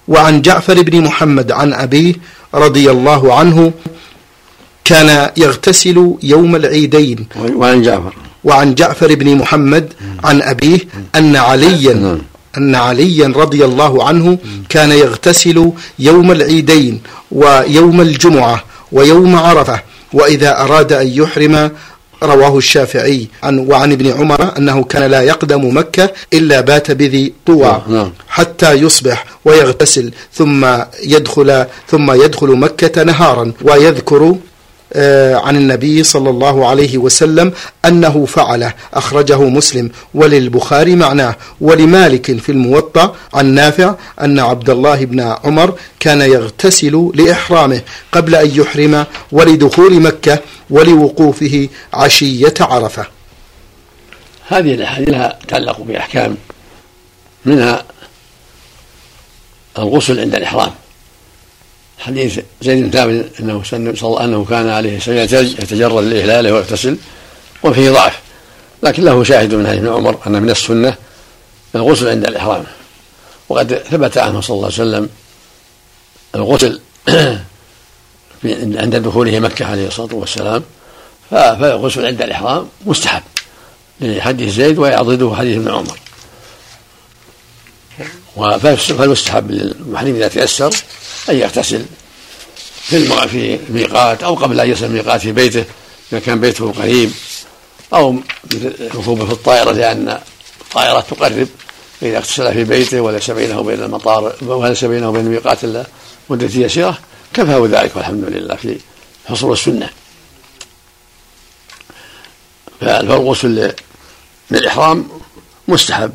وعن 0.08 0.42
جعفر 0.42 0.82
بن 0.82 1.02
محمد 1.02 1.52
عن 1.52 1.74
أبيه 1.74 2.14
رضي 2.54 2.92
الله 2.92 3.34
عنه 3.34 3.72
كان 4.86 5.32
يغتسل 5.38 6.14
يوم 6.24 6.56
العيدين. 6.56 7.28
وعن 7.56 7.82
جعفر. 7.82 8.14
وعن 8.44 8.76
جعفر 8.76 9.16
بن 9.16 9.36
محمد 9.36 9.94
عن 10.24 10.42
أبيه 10.42 10.80
أن 11.16 11.36
عليا 11.36 11.94
نعم. 11.94 12.22
أن 12.58 12.76
عليا 12.76 13.28
رضي 13.28 13.66
الله 13.66 14.08
عنه 14.08 14.38
كان 14.70 14.92
يغتسل 14.92 15.72
يوم 16.00 16.32
العيدين 16.32 17.02
ويوم 17.32 18.02
الجمعة 18.02 18.64
ويوم 18.92 19.36
عرفة 19.36 19.82
وإذا 20.14 20.62
أراد 20.62 20.94
أن 20.94 21.08
يحرم 21.08 21.72
رواه 22.24 22.58
الشافعي 22.58 23.28
عن 23.44 23.60
وعن 23.60 23.92
ابن 23.92 24.12
عمر 24.12 24.58
أنه 24.58 24.84
كان 24.84 25.12
لا 25.12 25.22
يقدم 25.22 25.78
مكة 25.78 26.10
إلا 26.34 26.62
بات 26.62 26.92
بذي 26.92 27.34
طوى 27.46 27.82
نعم. 27.88 28.12
حتى 28.30 28.74
يصبح 28.74 29.26
ويغتسل 29.46 30.12
ثم 30.34 30.68
يدخل 31.04 31.66
ثم 31.88 32.12
يدخل 32.12 32.48
مكة 32.48 33.04
نهارا 33.04 33.52
ويذكر 33.62 34.36
عن 35.36 35.56
النبي 35.56 36.04
صلى 36.04 36.30
الله 36.30 36.68
عليه 36.68 36.98
وسلم 36.98 37.54
أنه 37.86 38.26
فعله. 38.26 38.74
أخرجه 38.94 39.42
مسلم. 39.42 39.92
وللبخاري 40.14 40.96
معناه. 40.96 41.36
ولمالك 41.62 42.40
في 42.40 42.52
الموطأ 42.52 43.16
عن 43.34 43.46
نافع 43.46 43.96
أن 44.22 44.40
عبد 44.40 44.70
الله 44.70 45.06
بن 45.06 45.20
عمر 45.20 45.74
كان 46.00 46.22
يغتسل 46.22 47.12
لإحرامه 47.16 47.82
قبل 48.12 48.36
أن 48.36 48.52
يحرم 48.56 49.06
ولدخول 49.32 50.02
مكة 50.02 50.40
ولوقوفه 50.70 51.70
عشية 51.94 52.54
عرفة. 52.60 53.06
هذه 54.48 54.74
الأحاديث 54.74 55.16
تعلق 55.48 55.82
بأحكام 55.82 56.38
منها 57.46 57.84
الغسل 59.78 60.20
عند 60.20 60.36
الإحرام. 60.36 60.72
حديث 62.00 62.40
زيد 62.62 62.84
بن 62.84 62.92
ثابت 62.92 63.40
أنه 63.40 63.64
صلى 63.96 64.24
أنه 64.24 64.46
كان 64.46 64.70
عليه 64.70 65.00
يتجرد 65.08 66.04
لإهلاله 66.04 66.54
ويغتسل 66.54 66.98
وفيه 67.64 67.92
ضعف. 67.92 68.20
لكن 68.84 69.04
له 69.04 69.24
شاهد 69.24 69.54
من 69.54 69.68
حديث 69.68 69.84
عمر 69.84 70.20
أن 70.28 70.42
من 70.42 70.50
السنة 70.50 70.96
الغسل 71.76 72.08
عند 72.08 72.26
الإحرام. 72.26 72.64
وقد 73.50 73.84
ثبت 73.92 74.18
عنه 74.18 74.42
صلى 74.42 74.56
الله 74.56 74.66
عليه 74.66 74.76
وسلم 74.76 75.10
الغسل 76.36 76.80
عند 78.84 78.96
دخوله 78.96 79.40
مكة 79.40 79.66
عليه 79.66 79.88
الصلاة 79.88 80.16
والسلام. 80.16 80.64
فالغسل 81.30 82.06
عند 82.06 82.22
الإحرام 82.22 82.70
مستحب 82.86 83.24
لحديث 84.02 84.54
زيد 84.54 84.78
ويعضده 84.78 85.36
حديث 85.36 85.58
ابن 85.58 85.72
عمر. 85.72 86.00
فالمستحب 88.80 89.52
للمحرم 89.52 90.16
إذا 90.16 90.28
تيسر 90.28 90.76
أن 91.30 91.36
يغتسل 91.36 91.86
في 92.84 93.28
في 93.28 93.56
الميقات 93.70 94.24
أو 94.24 94.36
قبل 94.36 94.60
أن 94.60 94.70
يصل 94.70 94.86
الميقات 94.86 95.22
في 95.22 95.32
بيته 95.32 95.66
إذا 96.12 96.20
كان 96.20 96.40
بيته 96.40 96.72
قريب 96.72 97.12
أو 97.94 98.16
ركوبه 98.96 99.26
في 99.26 99.32
الطائرة 99.32 99.72
لأن 99.72 100.20
الطائرة 100.62 101.00
تقرب 101.00 101.48
فإذا 102.02 102.18
اغتسل 102.18 102.54
في 102.54 102.64
بيته 102.64 103.02
وليس 103.02 103.32
بينه 103.32 103.60
وبين 103.60 103.84
المطار 103.84 104.36
وليس 104.42 104.86
بينه 104.86 105.10
وبين 105.10 105.26
الميقات 105.26 105.64
إلا 105.64 105.86
مدة 106.30 106.50
يسيرة 106.56 106.98
كفاه 107.34 107.68
ذلك 107.72 107.96
والحمد 107.96 108.24
لله 108.24 108.56
في 108.56 108.80
حصول 109.30 109.54
السنة. 109.54 109.90
فالغسل 112.82 113.74
للإحرام 114.52 115.08
مستحب 115.68 116.12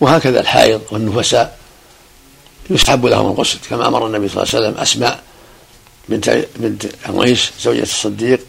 وهكذا 0.00 0.40
الحائض 0.40 0.82
والنفساء 0.90 1.58
يستحب 2.70 3.06
لهم 3.06 3.26
الغسل 3.26 3.58
كما 3.70 3.88
أمر 3.88 4.06
النبي 4.06 4.28
صلى 4.28 4.42
الله 4.42 4.54
عليه 4.54 4.66
وسلم 4.66 4.80
أسماء 4.82 5.22
بنت 6.08 6.46
بنت 6.56 6.86
عميس 7.06 7.50
زوجة 7.60 7.82
الصديق. 7.82 8.40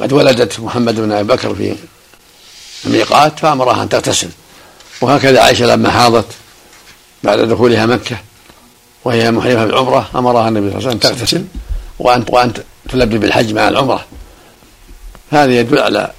قد 0.00 0.12
ولدت 0.12 0.60
محمد 0.60 1.00
بن 1.00 1.12
أبي 1.12 1.28
بكر 1.32 1.54
في 1.54 1.76
الميقات 2.84 3.38
فأمرها 3.38 3.82
أن 3.82 3.88
تغتسل. 3.88 4.28
وهكذا 5.00 5.40
عائشة 5.40 5.66
لما 5.66 5.90
حاضت 5.90 6.26
بعد 7.22 7.38
دخولها 7.38 7.86
مكة 7.86 8.16
وهي 9.04 9.30
محرمة 9.30 9.64
بالعمرة 9.64 10.10
أمرها 10.14 10.48
النبي 10.48 10.70
صلى 10.70 10.78
الله 10.78 10.88
عليه 10.88 10.98
وسلم 10.98 11.10
أن 11.12 11.18
تغتسل 11.18 11.44
وأن 11.98 12.24
وأن 12.28 12.52
تلبي 12.88 13.18
بالحج 13.18 13.52
مع 13.52 13.68
العمرة. 13.68 14.04
هذا 15.30 15.60
يدل 15.60 15.78
على 15.78 16.12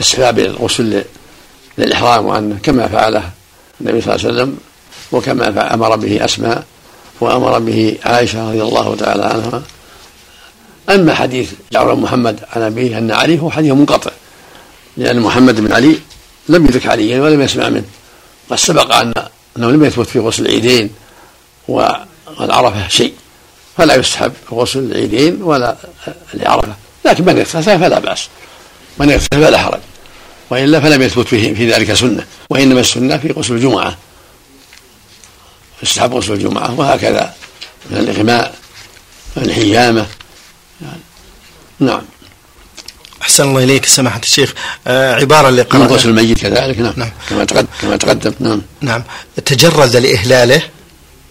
استحباب 0.00 0.38
الغسل 0.38 1.04
للإحرام 1.78 2.26
وأن 2.26 2.58
كما 2.62 2.88
فعله 2.88 3.30
النبي 3.80 4.00
صلى 4.00 4.14
الله 4.14 4.26
عليه 4.26 4.34
وسلم 4.34 4.58
وكما 5.12 5.74
أمر 5.74 5.96
به 5.96 6.24
أسماء 6.24 6.64
وأمر 7.20 7.58
به 7.58 7.98
عائشة 8.04 8.48
رضي 8.48 8.62
الله 8.62 8.96
تعالى 8.96 9.24
عنها. 9.24 9.62
أما 10.90 11.14
حديث 11.14 11.52
جعفر 11.72 11.94
محمد 11.94 12.40
عن 12.52 12.62
أبيه 12.62 12.98
أن 12.98 13.10
علي 13.10 13.40
هو 13.40 13.50
حديث 13.50 13.72
منقطع 13.72 14.10
لأن 14.96 15.20
محمد 15.20 15.60
بن 15.60 15.72
علي 15.72 15.98
لم 16.48 16.66
يدرك 16.66 16.86
عليا 16.86 17.22
ولم 17.22 17.40
يسمع 17.42 17.68
منه. 17.68 17.84
قد 18.50 18.56
سبق 18.56 18.94
ان 18.94 19.12
أنه 19.56 19.70
لم 19.70 19.84
يثبت 19.84 20.06
في 20.06 20.18
غسل 20.18 20.46
العيدين 20.46 20.90
والعرفه 21.68 22.88
شيء 22.88 23.14
فلا 23.76 23.94
يستحب 23.94 24.32
غسل 24.52 24.78
العيدين 24.78 25.42
ولا 25.42 25.76
العرفة. 26.34 26.74
لكن 27.04 27.24
من 27.24 27.38
اغتسل 27.38 27.62
فلا 27.62 27.98
بأس. 27.98 28.28
من 28.98 29.10
اغتسل 29.10 29.28
فلا 29.30 29.58
حرج. 29.58 29.80
وإلا 30.50 30.80
فلم 30.80 31.02
يثبت 31.02 31.28
في 31.28 31.70
ذلك 31.70 31.94
سنة. 31.94 32.26
وإنما 32.50 32.80
السنة 32.80 33.16
في 33.16 33.30
غسل 33.30 33.54
الجمعة. 33.54 33.96
يستحب 35.84 36.14
غسل 36.14 36.32
الجمعة 36.32 36.80
وهكذا. 36.80 37.34
من 37.90 37.96
الإغماء 37.98 38.54
والحجامة 39.36 40.06
يعني 40.80 41.00
نعم. 41.80 42.02
أحسن 43.22 43.48
الله 43.48 43.64
إليك 43.64 43.84
سماحة 43.84 44.20
الشيخ. 44.22 44.54
آه 44.86 45.14
عبارة 45.14 45.48
اللي 45.48 45.62
قرأ 45.62 45.86
غسل 45.86 46.08
الميت 46.08 46.38
كذلك 46.38 46.78
نعم, 46.78 46.92
نعم. 46.96 47.10
كما 47.30 47.44
تقدم 47.44 47.66
كما 47.80 47.96
تقدم 47.96 48.32
نعم. 48.40 48.62
نعم. 48.80 49.02
تجرد 49.44 49.96
لإهلاله 49.96 50.62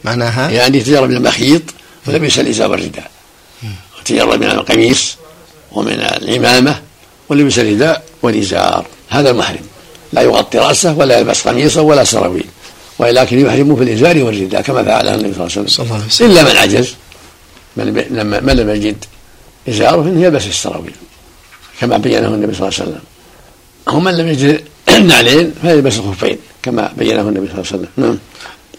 معناها؟ 0.04 0.50
يعني 0.50 0.80
تجرد 0.80 1.10
من 1.10 1.18
المخيط 1.18 1.62
ولبس 2.08 2.40
الإزار 2.40 2.72
والرداء. 2.72 3.12
وتجرد 4.00 4.40
من 4.40 4.50
القميص 4.52 5.16
ومن 5.72 5.94
العمامة 5.94 6.82
ولبس 7.30 7.60
الرداء 7.60 8.04
والإزار. 8.22 8.86
هذا 9.10 9.30
المحرم. 9.30 9.66
لا 10.14 10.22
يغطي 10.22 10.58
رأسه 10.58 10.94
ولا 10.94 11.20
يلبس 11.20 11.48
قميصا 11.48 11.82
ولا 11.82 12.04
سراويل. 12.04 12.46
ولكن 13.00 13.40
يحرم 13.40 13.76
في 13.76 13.84
الإزار 13.84 14.24
والرداء 14.24 14.62
كما 14.62 14.84
فعل 14.84 15.08
النبي 15.08 15.34
صلى 15.34 15.48
الله 15.48 15.96
عليه 15.96 16.06
وسلم. 16.06 16.32
إلا 16.32 16.44
من 16.44 16.58
عجز 16.58 16.96
من 17.78 18.06
لما 18.10 18.40
من 18.40 18.54
لم 18.54 18.70
يجد 18.70 19.06
فإنه 19.66 20.24
يلبس 20.24 20.48
السراويل 20.48 20.94
كما 21.80 21.98
بينه 21.98 22.28
النبي 22.28 22.54
صلى 22.54 22.68
الله 22.68 22.80
عليه 22.80 22.90
وسلم. 22.90 23.02
ومن 23.88 24.18
لم 24.18 24.28
يجد 24.28 24.64
النعلين 24.98 25.54
فيلبس 25.62 25.98
الخفين 25.98 26.38
كما 26.64 26.94
بينه 26.98 27.22
النبي 27.22 27.48
صلى 27.48 27.54
الله 27.54 27.68
عليه 27.72 27.78
وسلم. 27.78 27.88
نعم. 27.98 28.18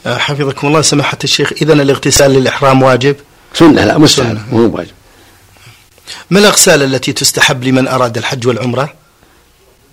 آه، 0.07 0.19
حفظكم 0.19 0.67
الله 0.67 0.83
سماحة 0.83 1.19
الشيخ 1.25 1.53
إذا 1.63 1.73
الاغتسال 1.73 2.31
للإحرام 2.31 2.83
واجب؟ 2.83 3.17
سنة 3.55 3.85
لا 3.85 3.99
مستحب 3.99 4.39
مو 4.53 4.77
واجب 4.77 4.91
ما 6.31 6.39
الأغسال 6.39 6.83
التي 6.83 7.13
تستحب 7.13 7.65
لمن 7.65 7.89
أراد 7.89 8.19
الحج 8.19 8.47
والعمرة؟ 8.47 8.93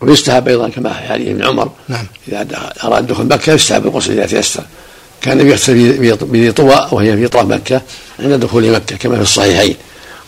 ويستحب 0.01 0.47
أيضا 0.47 0.69
كما 0.69 0.93
في 0.93 1.07
حديث 1.07 1.27
ابن 1.27 1.45
عمر. 1.45 1.71
نعم. 1.87 2.05
إذا 2.27 2.47
أراد 2.83 3.07
دخول 3.07 3.25
مكة 3.25 3.53
يستحب 3.53 3.85
الغسل 3.85 4.11
اذا 4.11 4.25
تيسر 4.25 4.63
كان 5.21 5.47
يغسل 5.47 6.15
بذي 6.21 6.51
طوى 6.51 6.87
وهي 6.91 7.17
في 7.17 7.27
طرف 7.27 7.45
مكة 7.45 7.81
عند 8.19 8.33
دخول 8.33 8.71
مكة 8.71 8.95
كما 8.95 9.15
في 9.15 9.21
الصحيحين 9.21 9.75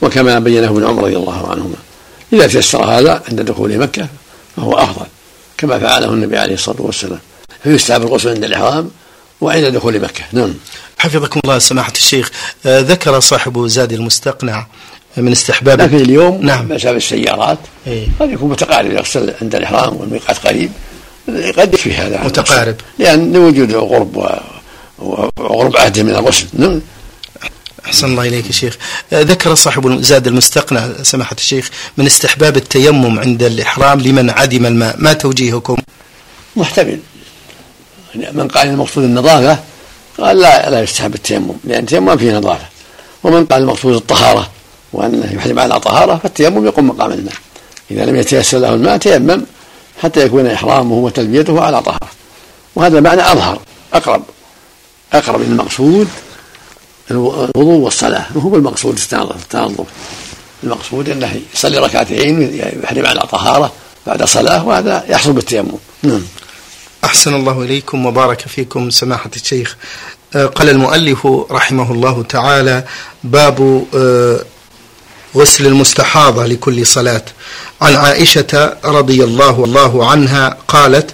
وكما 0.02 0.40
بينه 0.40 0.68
ابن 0.68 0.86
عمر 0.86 1.04
رضي 1.04 1.18
الله 1.18 1.52
عنهما. 1.52 1.76
إذا 2.34 2.48
تيسر 2.48 2.86
هذا 2.86 3.24
عند 3.30 3.42
دخول 3.42 3.78
مكة 3.78 4.08
فهو 4.56 4.78
أفضل 4.78 5.06
كما 5.58 5.80
فعله 5.80 6.10
النبي 6.10 6.38
عليه 6.38 6.54
الصلاة 6.54 6.82
والسلام. 6.82 7.20
فيستحب 7.64 8.02
الغسل 8.02 8.30
عند 8.30 8.44
الإحرام 8.44 8.92
وعند 9.42 9.66
دخول 9.66 10.00
مكة. 10.00 10.24
نعم. 10.32 10.54
حفظكم 10.98 11.40
الله 11.44 11.60
سماحة 11.60 11.94
الشيخ. 11.96 12.32
آه 12.66 12.80
ذكر 12.80 13.20
صاحب 13.20 13.68
زاد 13.68 13.94
المستقنع 13.94 14.68
من 15.18 15.32
استحباب 15.32 15.82
لكن 15.82 15.96
اليوم 15.96 16.46
نعم. 16.46 16.68
بسبب 16.68 16.96
السيارات 16.96 17.58
إيه؟ 17.88 18.08
قد 18.20 18.32
يكون 18.32 18.50
متقارب 18.50 18.92
يغسل 18.92 19.34
عند 19.42 19.56
الإحرام 19.56 19.96
والميقات 19.96 20.48
قريب. 20.48 20.72
قد 21.58 21.74
يكفي 21.74 21.94
هذا. 21.94 22.24
متقارب. 22.24 22.76
لأن 23.00 23.38
وجود 23.38 23.74
غرب 23.74 24.40
وغرب 25.00 25.78
عهد 25.78 26.00
من 26.00 26.10
الغسل 26.10 26.46
نعم. 26.54 26.82
أحسن 27.86 28.08
الله 28.08 28.28
إليك 28.28 28.48
يا 28.48 28.52
شيخ. 28.52 28.78
ذكر 29.14 29.56
صاحب 29.56 30.02
زاد 30.02 30.28
المستقنع 30.28 30.90
سماحة 31.02 31.36
الشيخ 31.36 31.70
من 31.98 32.06
استحباب 32.06 32.58
التيمم 32.58 33.20
عند 33.20 33.44
الإحرام 33.44 34.00
لمن 34.00 34.30
عدم 34.30 34.66
الماء. 34.66 34.96
ما 35.00 35.14
توجيهكم؟ 35.14 35.78
محتمل. 36.56 37.00
من 38.16 38.48
قال 38.48 38.68
المقصود 38.68 39.04
النظافة 39.04 39.60
قال 40.18 40.38
لا 40.38 40.70
لا 40.70 40.82
يستحب 40.82 41.16
التيمم 41.16 41.56
لأن 41.64 41.80
التيمم 41.80 42.18
فيه 42.18 42.38
نظافة. 42.38 42.66
ومن 43.24 43.46
قال 43.46 43.62
المقصود 43.62 43.96
الطهارة 43.96 44.50
وأنه 44.94 45.34
يحرم 45.34 45.60
على 45.60 45.80
طهارة 45.80 46.20
فالتيمم 46.24 46.66
يقوم 46.66 46.88
مقام 46.88 47.12
الماء. 47.12 47.34
إذا 47.92 48.06
لم 48.06 48.16
يتيسر 48.16 48.58
له 48.58 48.74
الماء 48.74 48.98
تيمم 48.98 49.42
حتى 50.02 50.26
يكون 50.26 50.48
إحرامه 50.48 50.96
وتلبيته 50.96 51.62
على 51.62 51.82
طهارة. 51.82 52.10
وهذا 52.76 53.00
معنى 53.00 53.32
أظهر 53.32 53.60
أقرب 53.94 54.24
أقرب 55.14 55.42
إلى 55.42 55.50
المقصود 55.50 56.08
الوضوء 57.12 57.76
والصلاة. 57.76 58.26
هو 58.38 58.56
المقصود 58.56 59.00
التنظف 59.14 59.86
المقصود 60.64 61.10
أنه 61.10 61.40
يصلي 61.54 61.78
ركعتين 61.78 62.60
يحرم 62.84 63.06
على 63.06 63.20
طهارة 63.20 63.72
بعد 64.08 64.24
صلاة 64.24 64.68
وهذا 64.68 65.06
يحصل 65.10 65.34
بالتيمم. 65.34 65.78
نعم. 66.04 66.22
أحسن 67.04 67.34
الله 67.36 67.62
إليكم 67.62 68.06
وبارك 68.06 68.42
فيكم 68.42 68.90
سماحة 68.90 69.30
الشيخ. 69.36 69.78
آه، 70.36 70.46
قال 70.46 70.70
المؤلف 70.70 71.28
رحمه 71.52 71.92
الله 71.92 72.24
تعالى 72.24 72.84
باب 73.24 73.86
آه، 73.96 74.40
غسل 75.36 75.68
المستحاضة 75.68 76.46
لكل 76.46 76.86
صلاة. 76.86 77.26
عن 77.82 77.96
عائشة 77.96 78.78
رضي 78.86 79.24
الله 79.24 79.64
الله 79.64 80.12
عنها 80.12 80.58
قالت 80.68 81.10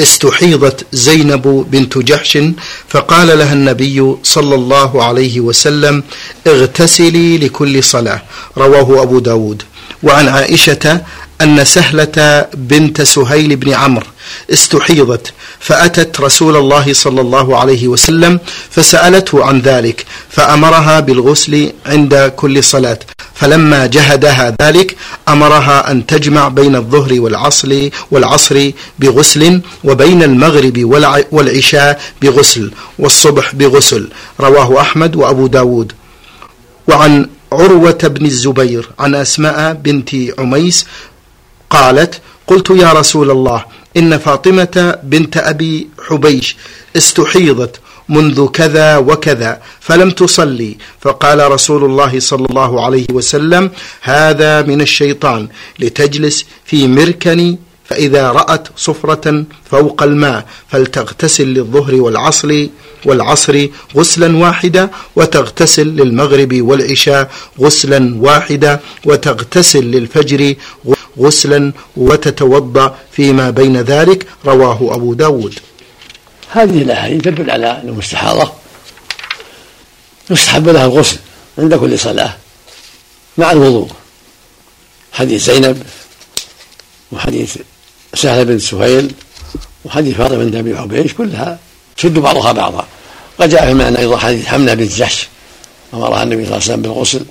استحيضت 0.00 0.86
زينب 0.92 1.66
بنت 1.70 1.98
جحش 1.98 2.38
فقال 2.88 3.38
لها 3.38 3.52
النبي 3.52 4.16
صلى 4.22 4.54
الله 4.54 5.04
عليه 5.04 5.40
وسلم 5.40 6.02
اغتسلي 6.46 7.38
لكل 7.38 7.84
صلاة. 7.84 8.22
رواه 8.58 9.02
أبو 9.02 9.18
داود. 9.18 9.62
وعن 10.02 10.28
عائشة 10.28 11.00
أن 11.42 11.64
سهلة 11.64 12.46
بنت 12.54 13.02
سهيل 13.02 13.56
بن 13.56 13.72
عمرو 13.72 14.06
استحيضت 14.52 15.32
فأتت 15.60 16.20
رسول 16.20 16.56
الله 16.56 16.92
صلى 16.92 17.20
الله 17.20 17.58
عليه 17.58 17.88
وسلم 17.88 18.40
فسألته 18.70 19.44
عن 19.44 19.60
ذلك 19.60 20.06
فأمرها 20.30 21.00
بالغسل 21.00 21.72
عند 21.86 22.32
كل 22.36 22.64
صلاة. 22.64 22.98
فلما 23.34 23.86
جهدها 23.86 24.56
ذلك 24.62 24.96
أمرها 25.28 25.90
أن 25.90 26.06
تجمع 26.06 26.48
بين 26.48 26.76
الظهر 26.76 27.20
والعصر 27.20 27.88
والعصر 28.10 28.70
بغسل 28.98 29.60
وبين 29.84 30.22
المغرب 30.22 30.78
والعشاء 31.32 32.00
بغسل 32.22 32.72
والصبح 32.98 33.54
بغسل. 33.54 34.08
رواه 34.40 34.80
أحمد 34.80 35.16
وأبو 35.16 35.46
داود. 35.46 35.92
وعن 36.88 37.28
عروة 37.52 37.98
بن 38.02 38.26
الزبير 38.26 38.90
عن 38.98 39.14
أسماء 39.14 39.72
بنت 39.72 40.10
عميس 40.38 40.86
قالت 41.76 42.12
قلت 42.46 42.68
يا 42.70 42.90
رسول 43.00 43.28
الله 43.30 43.60
إن 43.96 44.18
فاطمة 44.18 44.76
بنت 45.02 45.36
أبي 45.36 45.88
حبيش 46.08 46.56
استحيضت 46.96 47.74
منذ 48.08 48.38
كذا 48.46 48.96
وكذا 48.96 49.52
فلم 49.80 50.10
تصلي. 50.10 50.76
فقال 51.00 51.38
رسول 51.56 51.84
الله 51.84 52.20
صلى 52.20 52.46
الله 52.50 52.84
عليه 52.84 53.06
وسلم 53.18 53.70
هذا 54.02 54.62
من 54.62 54.80
الشيطان 54.80 55.48
لتجلس 55.78 56.36
في 56.68 56.88
مركن 56.88 57.56
فإذا 57.92 58.30
رأت 58.32 58.68
صفرة 58.76 59.44
فوق 59.70 60.02
الماء 60.02 60.46
فلتغتسل 60.68 61.46
للظهر 61.46 61.94
والعصر 61.94 62.66
والعصر 63.04 63.66
غسلا 63.96 64.36
واحدا 64.36 64.90
وتغتسل 65.16 65.86
للمغرب 65.86 66.62
والعشاء 66.62 67.30
غسلا 67.60 68.16
واحدا 68.20 68.80
وتغتسل 69.04 69.84
للفجر 69.84 70.54
غسلا 71.18 71.72
وتتوضأ 71.96 72.96
فيما 73.12 73.50
بين 73.50 73.76
ذلك 73.76 74.26
رواه 74.46 74.94
أبو 74.94 75.14
داود. 75.14 75.54
هذه 76.50 76.82
الأحاديث 76.82 77.22
تدل 77.22 77.50
على 77.50 77.80
المستحاضة. 77.84 78.52
يستحب 80.30 80.68
لها 80.68 80.84
الغسل 80.84 81.18
عند 81.58 81.74
كل 81.74 81.98
صلاة 81.98 82.36
مع 83.38 83.52
الوضوء. 83.52 83.90
حديث 85.12 85.50
زينب 85.50 85.82
وحديث 87.12 87.56
سهل 88.14 88.44
بن 88.44 88.58
سهيل 88.58 89.14
وحديث 89.84 90.16
فاطمه 90.16 90.38
بنت 90.38 90.54
أبي 90.54 90.76
حبيش 90.76 91.14
كلها 91.14 91.58
تشد 91.96 92.18
بعضها 92.18 92.52
بعضا. 92.52 92.86
قد 93.38 93.48
جاء 93.48 93.64
في 93.64 93.70
المعنى 93.70 93.98
أيضا 93.98 94.16
حديث 94.16 94.46
حمله 94.46 94.74
بنت 94.74 94.92
جحش 94.92 95.28
امرها 95.94 96.22
النبي 96.22 96.44
صلى 96.44 96.56
الله 96.56 96.64
عليه 96.64 96.64
وسلم 96.64 96.82
بالغسل. 96.82 97.24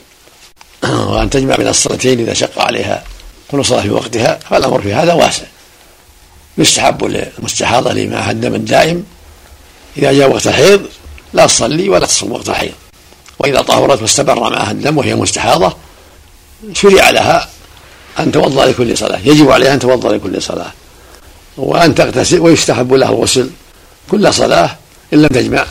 وأن 1.12 1.30
تجمع 1.30 1.56
بين 1.56 1.67
الصلاتين 1.67 2.20
إذا 2.20 2.34
شق 2.34 2.62
عليها 2.62 3.04
كل 3.52 3.65
صلاة 3.65 3.82
في 3.82 3.89
وقتها 3.89 4.39
فالأمر 4.50 4.82
في 4.82 4.94
هذا 4.94 5.13
واسع. 5.13 5.44
يستحب 6.58 7.04
للمستحاضة 7.04 7.94
لما 7.94 8.32
الدم 8.32 8.56
الدائم 8.56 9.04
إذا 9.98 10.12
جاء 10.13 10.32
وقت 10.32 10.48
الحيض 10.48 10.82
لا 11.34 11.46
تصلي 11.46 11.89
ولا 11.89 12.06
تصوم 12.06 12.32
وقت 12.32 12.50
الحيض. 12.50 12.74
وإذا 13.39 13.62
طهرت 13.62 14.02
واستمر 14.02 14.50
معها 14.50 14.72
الدم 14.72 14.98
وهي 14.98 15.15
مستحاضة 15.15 15.74
شرع 16.74 17.10
لها 17.10 17.50
أن 18.19 18.32
توضأ 18.32 18.65
لكل 18.65 18.97
صلاة. 18.97 19.19
يجب 19.26 19.52
عليها 19.52 19.74
أن 19.74 19.80
توضأ 19.80 20.15
لكل 20.15 20.41
صلاة. 20.41 20.71
وأن 21.58 21.95
تغتسل 21.95 22.39
ويستحب 22.39 22.93
لها 22.93 23.10
الغسل. 23.10 23.50
كل 24.12 24.34
صلاة 24.34 24.78
إن 25.13 25.21
لم 25.21 25.28
تجمع. 25.28 25.65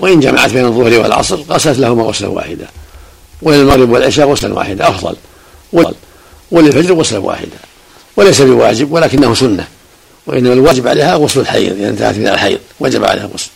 وإن 0.00 0.20
جمعت 0.20 0.50
بين 0.50 0.64
الظهر 0.64 0.98
والعصر 0.98 1.40
غسلت 1.50 1.78
لهما 1.78 2.02
غسلا 2.02 2.28
واحدا. 2.28 2.66
وللمغرب 3.42 3.90
والعشاء 3.90 4.30
غسلا 4.30 4.54
واحدا. 4.54 4.88
أفضل. 4.88 5.16
وللفجر 6.50 6.94
غسلا 6.94 7.18
واحدا. 7.18 7.58
وليس 8.16 8.40
بواجب 8.40 8.92
ولكنه 8.92 9.34
سنة. 9.34 9.66
وإنما 10.26 10.52
الواجب 10.52 10.88
عليها 10.88 11.14
غسل 11.14 11.40
الحيض 11.40 11.72
إذا 11.72 11.88
انتهت 11.88 12.16
من 12.16 12.28
الحيض. 12.28 12.58
وجب 12.80 13.04
عليها 13.04 13.24
الغسل. 13.24 13.50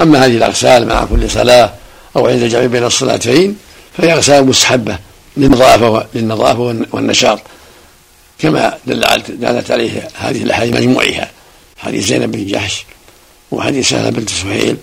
أما 0.00 0.26
هذه 0.26 0.36
الأغسال 0.36 0.88
مع 0.88 1.04
كل 1.04 1.30
صلاة 1.30 1.72
أو 2.16 2.26
عند 2.26 2.42
الجمع 2.42 2.66
بين 2.66 2.84
الصلاتين 2.84 3.56
فهي 3.98 4.12
أغسال 4.12 4.46
مستحبة 4.46 4.98
للنظافة 5.36 6.06
للنظافة 6.14 6.86
والنشاط 6.92 7.40
كما 8.38 8.78
دلت 8.86 9.70
عليه 9.70 10.08
هذه 10.14 10.42
الأحاديث 10.42 10.74
مجموعها 10.76 11.30
حديث 11.78 12.06
زينب 12.06 12.32
بن 12.32 12.46
جحش 12.46 12.84
وحديث 13.50 13.88
سهلة 13.88 14.10
بنت 14.10 14.30
سهيل 14.30 14.76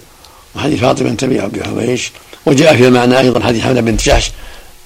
وحديث 0.56 0.80
فاطمة 0.80 1.10
بنت 1.10 1.24
أبي 1.24 1.64
حبيش 1.64 2.12
وجاء 2.46 2.76
في 2.76 2.88
المعنى 2.88 3.20
أيضا 3.20 3.44
حديث 3.44 3.64
حملة 3.64 3.82
بنت 3.82 4.04
جحش. 4.04 4.32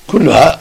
كلها 0.07 0.59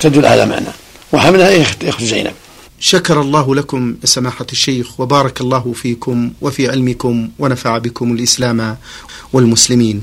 تدل 0.00 0.26
على 0.26 0.46
معنى. 0.46 0.66
وحملها 1.12 1.62
أخت 1.62 2.02
زينب. 2.02 2.32
شكر 2.80 3.20
الله 3.20 3.54
لكم 3.54 3.96
سماحة 4.04 4.46
الشيخ 4.52 5.00
وبارك 5.00 5.40
الله 5.40 5.72
فيكم 5.72 6.30
وفي 6.40 6.70
علمكم 6.70 7.28
ونفع 7.38 7.78
بكم 7.78 8.12
الإسلام 8.12 8.76
والمسلمين. 9.32 10.02